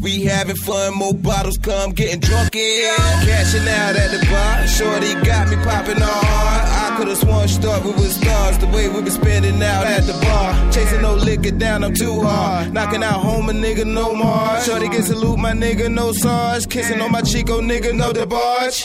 We 0.00 0.24
having 0.24 0.56
fun, 0.56 0.94
more 0.94 1.14
bottles 1.14 1.58
come, 1.58 1.90
getting 1.90 2.20
drunk 2.20 2.56
in. 2.56 2.96
Cashing 2.96 3.68
out 3.68 3.94
at 3.94 4.10
the 4.10 4.26
bar, 4.30 4.66
shorty 4.66 5.14
got 5.26 5.50
me 5.50 5.56
popping 5.56 6.00
hard. 6.00 6.81
I 6.92 6.96
could've 6.98 7.16
sworn 7.16 7.48
she 7.48 7.56
thought 7.56 7.84
we 7.84 7.92
was 7.92 8.16
stars, 8.16 8.58
the 8.58 8.66
way 8.66 8.86
we 8.86 9.00
been 9.00 9.10
spending 9.12 9.62
out 9.62 9.86
at 9.86 10.02
the 10.02 10.12
bar. 10.12 10.72
Chasing 10.72 11.00
no 11.00 11.14
liquor 11.14 11.50
down, 11.50 11.84
I'm 11.84 11.94
too 11.94 12.20
hard. 12.20 12.74
Knocking 12.74 13.02
out 13.02 13.20
home 13.20 13.48
a 13.48 13.52
nigga, 13.52 13.86
no 13.86 14.14
more. 14.14 14.60
Shorty 14.60 14.88
get 14.90 15.04
salute, 15.04 15.38
my 15.38 15.52
nigga, 15.52 15.90
no 15.90 16.12
SARS. 16.12 16.66
Kissing 16.66 17.00
on 17.00 17.10
my 17.10 17.22
Chico, 17.22 17.58
oh, 17.58 17.60
nigga, 17.62 17.94
no 17.94 18.12
debauch. 18.12 18.84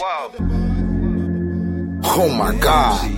Oh 2.06 2.30
my 2.30 2.56
God. 2.56 3.12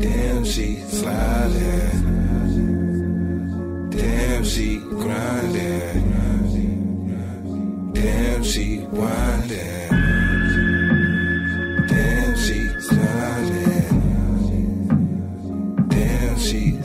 Damn, 0.00 0.44
she 0.46 0.76
sliding. 0.76 1.90
Damn, 3.90 4.44
she 4.44 4.78
grinding. 4.78 6.00
Damn, 7.92 8.44
she 8.44 8.78
winding. 8.78 10.09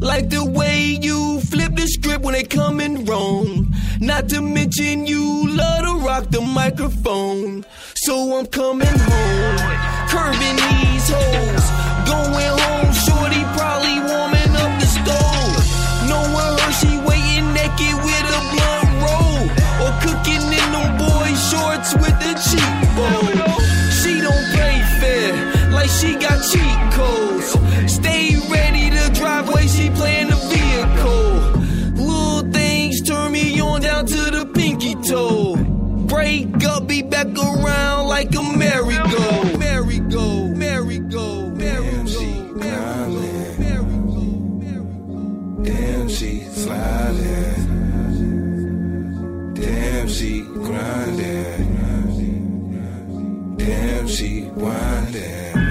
Like 0.00 0.28
the 0.28 0.44
way 0.44 0.98
you 1.00 1.40
flip 1.40 1.74
the 1.74 1.86
script 1.86 2.24
when 2.24 2.34
they 2.34 2.44
coming 2.44 3.04
wrong. 3.04 3.74
Not 4.00 4.28
to 4.30 4.40
mention 4.40 5.06
you 5.06 5.48
love 5.48 5.84
to 5.84 6.06
rock 6.06 6.30
the 6.30 6.40
microphone. 6.40 7.64
So 7.96 8.38
I'm 8.38 8.46
coming 8.46 8.86
home, 8.86 9.56
curving 10.08 10.56
these 10.56 11.08
hoes. 11.08 11.66
Going 12.06 12.58
home, 12.58 12.83
sliding. 46.54 47.64
Damn, 49.54 50.08
she 50.08 50.42
grinding. 50.42 51.64
Damn, 53.56 54.08
she 54.08 54.42
winding. 54.54 55.63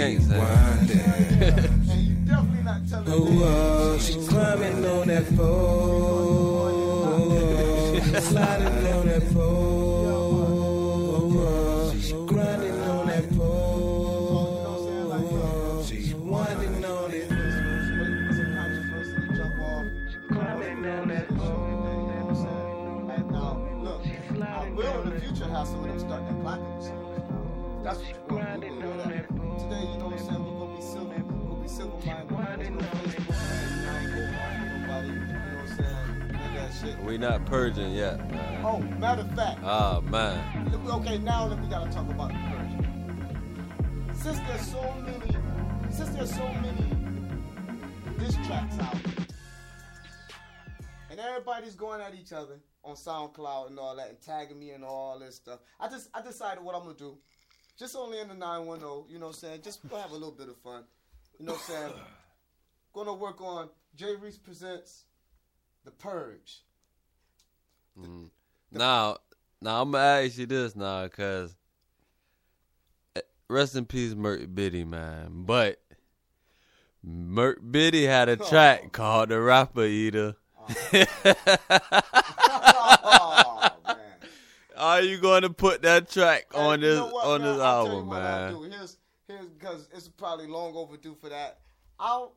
not 2.63 2.87
telling 2.87 3.07
Oh, 3.07 3.27
oh, 3.41 3.97
she 3.97 4.13
climbing 4.27 4.85
on 4.85 5.07
that 5.07 5.35
pole, 5.35 6.69
She's 7.95 8.23
sliding 8.29 8.67
on 8.67 9.07
that 9.07 9.33
pole, 9.33 9.91
she 11.91 12.11
grinding 12.27 12.79
on 12.81 13.07
that 13.07 13.29
pole, 13.35 14.63
she 15.83 16.13
winding 16.13 16.85
on 16.85 17.11
it. 17.11 17.27
She's 20.11 20.19
climbing 20.27 20.83
down 20.83 21.07
that 21.09 21.27
pole. 21.29 21.65
Now, 23.33 23.57
look, 23.81 24.01
I 24.39 24.69
will 24.69 25.01
in 25.01 25.09
the 25.09 25.19
future 25.19 25.47
have 25.47 25.67
some 25.67 25.79
of 25.83 25.87
them 25.87 25.99
start 25.99 26.27
that 26.27 26.39
platinum 26.41 26.81
songs. 26.81 27.83
That's 27.83 27.99
what 27.99 28.07
We 37.09 37.17
not 37.17 37.43
purging 37.47 37.91
yet, 37.93 38.19
man. 38.29 38.63
Oh, 38.63 38.77
matter 38.99 39.21
of 39.21 39.35
fact, 39.35 39.61
Ah, 39.63 39.99
man. 39.99 40.71
Okay, 40.87 41.17
now 41.17 41.47
let 41.47 41.59
me 41.59 41.67
gotta 41.67 41.91
talk 41.91 42.07
about 42.07 42.27
the 42.27 42.35
purge. 42.35 44.15
Since 44.15 44.37
there's 44.41 44.67
so 44.67 44.93
many, 45.01 45.35
since 45.89 46.09
there's 46.09 46.29
so 46.29 46.47
many 46.47 46.95
diss 48.19 48.35
tracks 48.45 48.77
out, 48.77 48.95
and 51.09 51.19
everybody's 51.19 51.73
going 51.73 51.99
at 51.99 52.13
each 52.13 52.31
other 52.31 52.59
on 52.83 52.95
SoundCloud 52.95 53.69
and 53.69 53.79
all 53.79 53.95
that, 53.95 54.09
and 54.09 54.21
tagging 54.21 54.59
me 54.59 54.69
and 54.69 54.83
all 54.83 55.17
this 55.17 55.33
stuff. 55.37 55.61
I 55.79 55.89
just, 55.89 56.09
I 56.13 56.21
decided 56.21 56.63
what 56.63 56.75
I'm 56.75 56.83
gonna 56.83 56.93
do. 56.93 57.17
Just 57.79 57.95
only 57.95 58.19
in 58.19 58.27
the 58.27 58.35
910, 58.35 59.11
you 59.11 59.17
know 59.17 59.25
what 59.25 59.33
I'm 59.33 59.39
saying? 59.39 59.61
Just 59.63 59.79
have 59.91 60.11
a 60.11 60.13
little 60.13 60.29
bit 60.29 60.47
of 60.47 60.57
fun. 60.57 60.83
You 61.39 61.47
know 61.47 61.53
what 61.53 61.61
I'm 61.69 61.89
saying? 61.89 61.93
Gonna 62.93 63.15
work 63.15 63.41
on 63.41 63.69
Jay 63.95 64.13
Reese 64.15 64.37
presents 64.37 65.05
The 65.85 65.91
Purge. 65.91 66.61
Now, 68.71 69.17
now 69.61 69.81
I'm 69.81 69.91
gonna 69.91 70.03
ask 70.25 70.37
you 70.37 70.45
this 70.45 70.75
now, 70.75 71.07
cause 71.07 71.55
eh, 73.15 73.21
rest 73.49 73.75
in 73.75 73.85
peace, 73.85 74.13
Merc 74.15 74.53
Biddy, 74.53 74.83
man. 74.83 75.43
But 75.45 75.81
Merc 77.03 77.59
Biddy 77.71 78.05
had 78.05 78.29
a 78.29 78.35
track 78.49 78.91
called 78.91 79.29
"The 79.29 79.39
Rapper 79.41 79.83
Eater." 79.85 80.35
Oh 82.51 83.71
man. 83.85 83.97
Are 84.77 85.01
you 85.01 85.17
going 85.19 85.41
to 85.41 85.49
put 85.49 85.81
that 85.81 86.09
track 86.09 86.45
Hey, 86.53 86.59
on 86.59 86.79
you 86.81 86.87
this 86.87 86.97
know 86.99 87.07
what, 87.07 87.25
on 87.25 87.41
man? 87.41 87.53
this 87.53 87.61
I'll 87.61 87.83
you 87.85 87.91
album, 87.91 88.07
what 88.07 88.21
I'll 88.21 88.39
man? 88.39 88.53
do. 88.53 88.61
Here's 88.63 88.97
here's 89.27 89.45
because 89.47 89.89
it's 89.93 90.07
probably 90.07 90.47
long 90.47 90.73
overdue 90.75 91.15
for 91.19 91.29
that. 91.29 91.59
I'll 91.99 92.33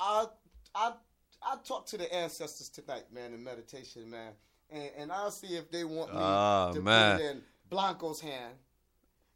I 0.00 0.26
I 0.74 0.92
I 1.46 1.56
talk 1.64 1.86
to 1.86 1.98
the 1.98 2.12
ancestors 2.14 2.68
tonight, 2.68 3.04
man, 3.12 3.32
in 3.34 3.42
meditation, 3.42 4.10
man, 4.10 4.32
and 4.70 4.90
and 4.96 5.12
I'll 5.12 5.30
see 5.30 5.56
if 5.56 5.70
they 5.70 5.84
want 5.84 6.10
me 6.12 6.18
Ah, 6.20 6.72
to 6.72 6.80
man. 6.80 7.16
put 7.16 7.24
it 7.24 7.30
in 7.30 7.42
Blanco's 7.68 8.20
hand. 8.20 8.54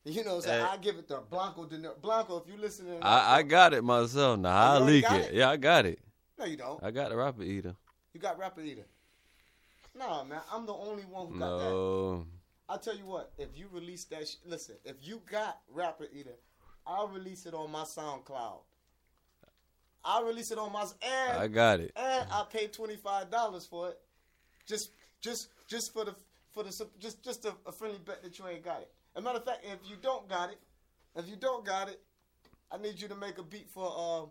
You 0.05 0.23
know, 0.23 0.39
saying 0.41 0.65
Hey. 0.65 0.71
I 0.71 0.77
give 0.77 0.97
it 0.99 1.09
to 1.09 1.21
Blanco. 1.29 1.67
De 1.67 1.79
Blanco, 2.01 2.37
if 2.37 2.47
you 2.47 2.57
listening, 2.61 3.03
I, 3.03 3.39
I 3.39 3.43
got 3.43 3.75
it 3.75 3.83
myself. 3.83 4.39
Now 4.39 4.51
you 4.51 4.79
I'll 4.79 4.81
leak 4.85 5.05
it. 5.11 5.25
it? 5.27 5.35
Yeah, 5.35 5.51
I 5.51 5.57
got 5.57 5.85
it. 5.85 5.99
no, 6.39 6.45
you 6.45 6.57
don't. 6.57 6.81
I 6.83 6.93
got 6.93 7.11
the 7.11 7.17
Rapper 7.17 7.43
Eater. 7.43 7.75
You 8.15 8.21
got 8.21 8.39
Rapper 8.39 8.61
Eater. 8.61 8.87
No, 9.99 10.25
man, 10.25 10.41
I'm 10.53 10.65
the 10.65 10.75
only 10.75 11.03
one 11.05 11.27
who 11.29 11.39
got 11.39 11.59
that. 11.59 11.71
No, 11.71 12.27
I'll 12.69 12.79
tell 12.79 12.97
you 12.97 13.07
what, 13.07 13.33
if 13.39 13.49
you 13.57 13.67
release 13.73 14.05
that, 14.05 14.29
sh- 14.29 14.37
listen, 14.45 14.77
if 14.85 14.97
you 15.03 15.23
got 15.31 15.59
Rapper 15.73 16.07
Eater, 16.13 16.37
I'll 16.87 17.09
release 17.09 17.47
it 17.47 17.55
on 17.55 17.73
my 17.73 17.83
SoundCloud. 17.83 18.59
I'll 20.05 20.25
release 20.25 20.51
it 20.51 20.59
on 20.59 20.73
my 20.73 20.83
and 21.03 21.39
I 21.39 21.49
got 21.49 21.81
it. 21.81 21.93
and 21.97 22.27
I 22.31 22.45
paid 22.51 22.73
twenty 22.73 22.97
five 22.97 23.31
dollars 23.31 23.67
for 23.67 23.89
it, 23.89 23.99
just 24.67 24.91
just 25.21 25.49
just 25.67 25.93
for 25.93 26.05
the 26.05 26.15
for 26.53 26.63
the 26.63 26.89
just 26.99 27.23
just 27.23 27.45
a, 27.45 27.55
a 27.67 27.73
friendly 27.73 27.99
bet 28.05 28.23
that 28.23 28.39
you 28.39 28.47
ain't 28.47 28.65
got 28.65 28.81
it. 28.83 28.91
As 29.15 29.23
a 29.23 29.25
matter 29.25 29.39
of 29.39 29.45
fact, 29.45 29.65
if 29.65 29.89
you 29.89 29.97
don't 30.01 30.29
got 30.29 30.51
it, 30.51 30.61
if 31.17 31.29
you 31.29 31.37
don't 31.37 31.65
got 31.65 31.89
it, 31.89 32.01
I 32.71 32.79
need 32.79 33.01
you 33.01 33.09
to 33.09 33.15
make 33.17 33.39
a 33.39 33.43
beat 33.43 33.69
for 33.71 33.87
uh, 33.87 34.27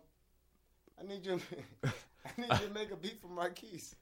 I 1.00 1.06
need 1.06 1.26
you, 1.26 1.40
I 1.84 1.90
need 2.38 2.50
you 2.60 2.68
to 2.68 2.74
make 2.74 2.90
a 2.90 2.96
beat 2.96 3.20
for 3.20 3.28
Marquise. 3.28 3.94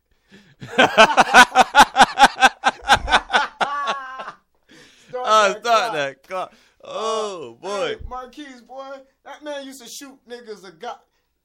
Start 5.09 5.27
Oh, 5.27 5.53
that 5.53 5.61
start 5.65 5.93
that 5.95 6.23
clock. 6.29 6.53
Oh 6.83 7.59
boy. 7.61 7.89
Hey, 7.89 7.97
Marquise, 8.09 8.61
boy, 8.61 8.97
that 9.25 9.43
man 9.43 9.65
used 9.67 9.83
to 9.83 9.89
shoot 9.89 10.19
niggas 10.29 10.67
a 10.67 10.73
got 10.73 11.05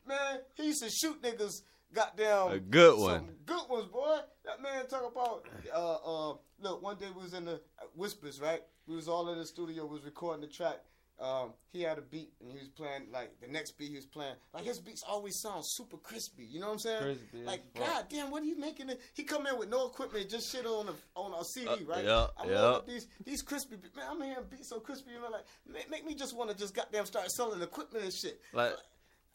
man, 0.10 0.39
he 0.56 0.65
used 0.67 0.84
to 0.84 0.89
shoot 0.89 1.22
niggas 1.22 1.62
goddamn 1.93 2.52
A 2.52 2.60
good 2.60 2.93
some 2.95 3.02
one. 3.02 3.30
Good 3.45 3.69
ones, 3.69 3.86
boy. 3.86 4.17
That 4.45 4.62
man 4.62 4.86
talk 4.88 5.10
about 5.12 5.45
uh 5.74 5.95
uh 6.32 6.36
look, 6.62 6.82
one 6.84 6.98
day 6.98 7.08
we 7.15 7.24
was 7.24 7.34
in 7.34 7.45
the 7.45 7.54
uh, 7.54 7.86
whispers, 7.95 8.41
right? 8.41 8.62
We 8.88 8.95
was 8.95 9.08
all 9.08 9.30
in 9.32 9.38
the 9.38 9.45
studio, 9.45 9.86
was 9.86 10.04
recording 10.04 10.41
the 10.41 10.48
track. 10.48 10.80
Um, 11.22 11.52
he 11.74 11.82
had 11.82 11.98
a 11.98 12.02
beat 12.02 12.32
and 12.39 12.50
he 12.50 12.58
was 12.60 12.69
playing 12.69 13.08
like 13.12 13.41
the 13.41 13.48
next 13.48 13.72
beat 13.78 13.89
he 13.89 13.95
was 13.98 14.06
playing. 14.06 14.36
Like 14.54 14.63
his 14.63 14.80
beats 14.80 15.04
always 15.06 15.38
sound 15.41 15.63
super 15.65 15.98
crispy. 15.98 16.45
You 16.45 16.62
know 16.62 16.67
what 16.67 16.74
I'm 16.74 16.80
saying? 16.80 17.02
Crispy 17.04 17.39
as 17.41 17.45
like 17.45 17.62
fuck. 17.76 17.88
God 17.88 18.06
damn, 18.10 18.32
what 18.32 18.41
are 18.41 18.45
you 18.45 18.58
making? 18.58 18.89
It? 18.89 19.02
He 19.13 19.24
come 19.24 19.45
in 19.45 19.58
with 19.60 19.67
no 19.69 19.88
equipment, 19.88 20.30
just 20.30 20.50
shit 20.50 20.65
on 20.65 20.88
a 20.88 20.93
on 21.19 21.34
a 21.39 21.43
CD, 21.43 21.67
Uh, 21.67 21.76
right? 21.88 22.06
yeah, 22.06 22.28
I'm 22.38 22.50
yeah. 22.50 22.80
these 22.88 23.08
these 23.26 23.41
crispy 23.41 23.76
man. 23.98 24.06
I'm 24.10 24.22
hearing 24.22 24.45
beats 24.50 24.69
so 24.69 24.80
crispy, 24.80 25.12
man. 25.22 25.32
Like 25.32 25.45
make, 25.67 25.89
make 25.91 26.06
me 26.06 26.15
just 26.15 26.34
want 26.38 26.52
to 26.52 26.56
just 26.58 26.74
goddamn 26.74 27.06
start 27.06 27.30
selling 27.32 27.62
equipment 27.62 28.06
and 28.06 28.13
shit. 28.13 28.39
Like- 28.54 28.76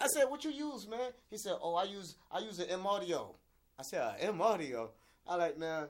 I 0.05 0.07
said, 0.09 0.25
what 0.25 0.45
you 0.45 0.51
use, 0.51 0.87
man? 0.87 1.13
He 1.31 1.39
said, 1.39 1.55
oh, 1.63 1.75
I 1.75 1.85
use 1.85 2.17
I 2.31 2.41
use 2.41 2.59
an 2.59 2.69
M 2.71 2.87
audio. 2.87 3.35
I 3.79 3.83
said, 3.83 4.03
uh, 4.03 4.13
M 4.21 4.41
audio. 4.41 4.91
I 5.27 5.37
like 5.37 5.59
man. 5.59 5.87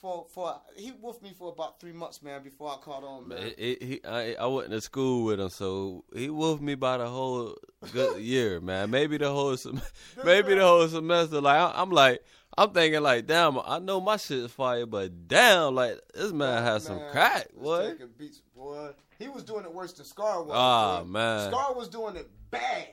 For 0.00 0.26
for 0.28 0.60
he 0.76 0.92
with 1.00 1.22
me 1.22 1.32
for 1.38 1.50
about 1.52 1.80
three 1.80 1.92
months, 1.92 2.22
man, 2.22 2.42
before 2.42 2.70
I 2.70 2.76
caught 2.76 3.04
on, 3.04 3.28
man. 3.28 3.52
He, 3.56 3.76
he, 3.80 4.00
I, 4.04 4.34
I 4.34 4.46
went 4.46 4.70
to 4.70 4.80
school 4.80 5.24
with 5.24 5.40
him, 5.40 5.48
so 5.48 6.04
he 6.14 6.28
wolfed 6.28 6.62
me 6.62 6.74
by 6.74 6.98
the 6.98 7.06
whole 7.06 7.56
good 7.92 8.20
year, 8.20 8.60
man. 8.60 8.90
Maybe 8.90 9.16
the 9.16 9.30
whole, 9.30 9.56
sem- 9.56 9.80
maybe 10.24 10.54
the 10.54 10.62
whole 10.62 10.86
semester. 10.88 11.40
Like 11.40 11.56
I, 11.58 11.72
I'm 11.80 11.90
like, 11.90 12.22
I'm 12.56 12.70
thinking 12.70 13.02
like, 13.02 13.26
damn, 13.26 13.58
I 13.64 13.78
know 13.78 14.00
my 14.00 14.16
shit's 14.16 14.52
fire, 14.52 14.86
but 14.86 15.28
damn, 15.28 15.74
like 15.74 15.98
this 16.14 16.32
man 16.32 16.62
has 16.62 16.84
some 16.84 17.00
crack, 17.10 17.48
boy. 17.54 17.94
beats, 18.18 18.42
boy. 18.54 18.90
He 19.18 19.28
was 19.28 19.44
doing 19.44 19.64
it 19.64 19.72
worse 19.72 19.92
than 19.92 20.04
Scar 20.04 20.42
was. 20.42 20.54
Ah, 20.54 21.02
man. 21.04 21.50
Scar 21.50 21.74
was 21.74 21.88
doing 21.88 22.16
it 22.16 22.28
bad, 22.50 22.88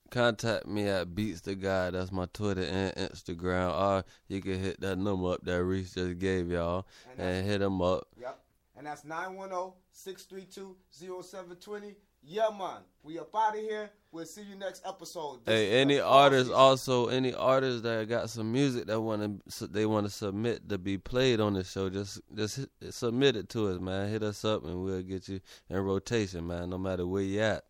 Contact 0.10 0.67
me 0.67 0.89
at 0.89 1.15
Beats 1.15 1.39
the 1.39 1.55
Guy. 1.55 1.91
That's 1.91 2.12
my 2.12 2.25
Twitter 2.33 2.63
and 2.63 2.93
Instagram. 2.95 3.73
Or 3.73 4.03
you 4.27 4.41
can 4.41 4.62
hit 4.62 4.81
that 4.81 4.97
number 4.97 5.31
up 5.31 5.45
that 5.45 5.63
Reese 5.63 5.93
just 5.93 6.19
gave 6.19 6.51
y'all 6.51 6.86
And 7.17 7.29
and 7.29 7.47
hit 7.47 7.62
him 7.62 7.81
up. 7.81 8.10
Yep. 8.19 8.41
And 8.78 8.86
that's 8.86 9.04
oh, 9.10 9.74
910-632-0720. 9.96 11.96
Yeah, 12.24 12.50
man. 12.58 12.82
We 13.04 13.20
up 13.20 13.36
out 13.36 13.56
of 13.56 13.62
here. 13.62 13.90
We'll 14.12 14.26
see 14.26 14.44
you 14.44 14.56
next 14.56 14.82
episode. 14.86 15.46
This 15.46 15.56
Hey, 15.56 15.82
any 15.82 16.00
artists 16.00 16.52
also 16.52 17.08
any 17.08 17.34
artists 17.34 17.82
that 17.82 18.08
got 18.10 18.30
some 18.30 18.52
music 18.52 18.88
that 18.88 19.00
want 19.00 19.42
to 19.50 19.68
they 19.68 19.86
want 19.86 20.08
to 20.08 20.12
submit 20.12 20.68
to 20.70 20.78
be 20.78 20.98
played 20.98 21.40
on 21.40 21.54
the 21.54 21.63
show, 21.63 21.90
just 21.90 22.20
just 22.36 22.58
hit, 22.58 22.70
submit 22.90 23.36
it 23.36 23.50
to 23.50 23.70
us, 23.70 23.80
man. 23.80 24.10
Hit 24.10 24.24
us 24.24 24.44
up 24.44 24.66
and 24.66 24.84
we'll 24.84 25.04
get 25.04 25.30
you 25.30 25.40
in 25.70 25.78
rotation, 25.78 26.48
man. 26.48 26.70
No 26.70 26.78
matter 26.78 27.08
where 27.08 27.24
you 27.24 27.40
at. 27.40 27.63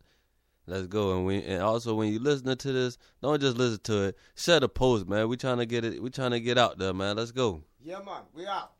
Let's 0.66 0.86
go 0.86 1.16
and 1.16 1.24
we 1.24 1.42
and 1.44 1.62
also 1.62 1.94
when 1.94 2.12
you 2.12 2.18
listening 2.18 2.56
to 2.56 2.72
this, 2.72 2.98
don't 3.22 3.40
just 3.40 3.56
listen 3.56 3.80
to 3.84 4.08
it. 4.08 4.18
Share 4.34 4.60
the 4.60 4.68
post, 4.68 5.08
man. 5.08 5.28
We 5.28 5.36
trying 5.36 5.58
to 5.58 5.66
get 5.66 5.84
it. 5.84 6.02
We 6.02 6.10
trying 6.10 6.32
to 6.32 6.40
get 6.40 6.58
out 6.58 6.78
there, 6.78 6.92
man. 6.92 7.16
Let's 7.16 7.30
go. 7.30 7.62
Yeah, 7.80 8.00
man. 8.00 8.22
We 8.34 8.46
out. 8.46 8.72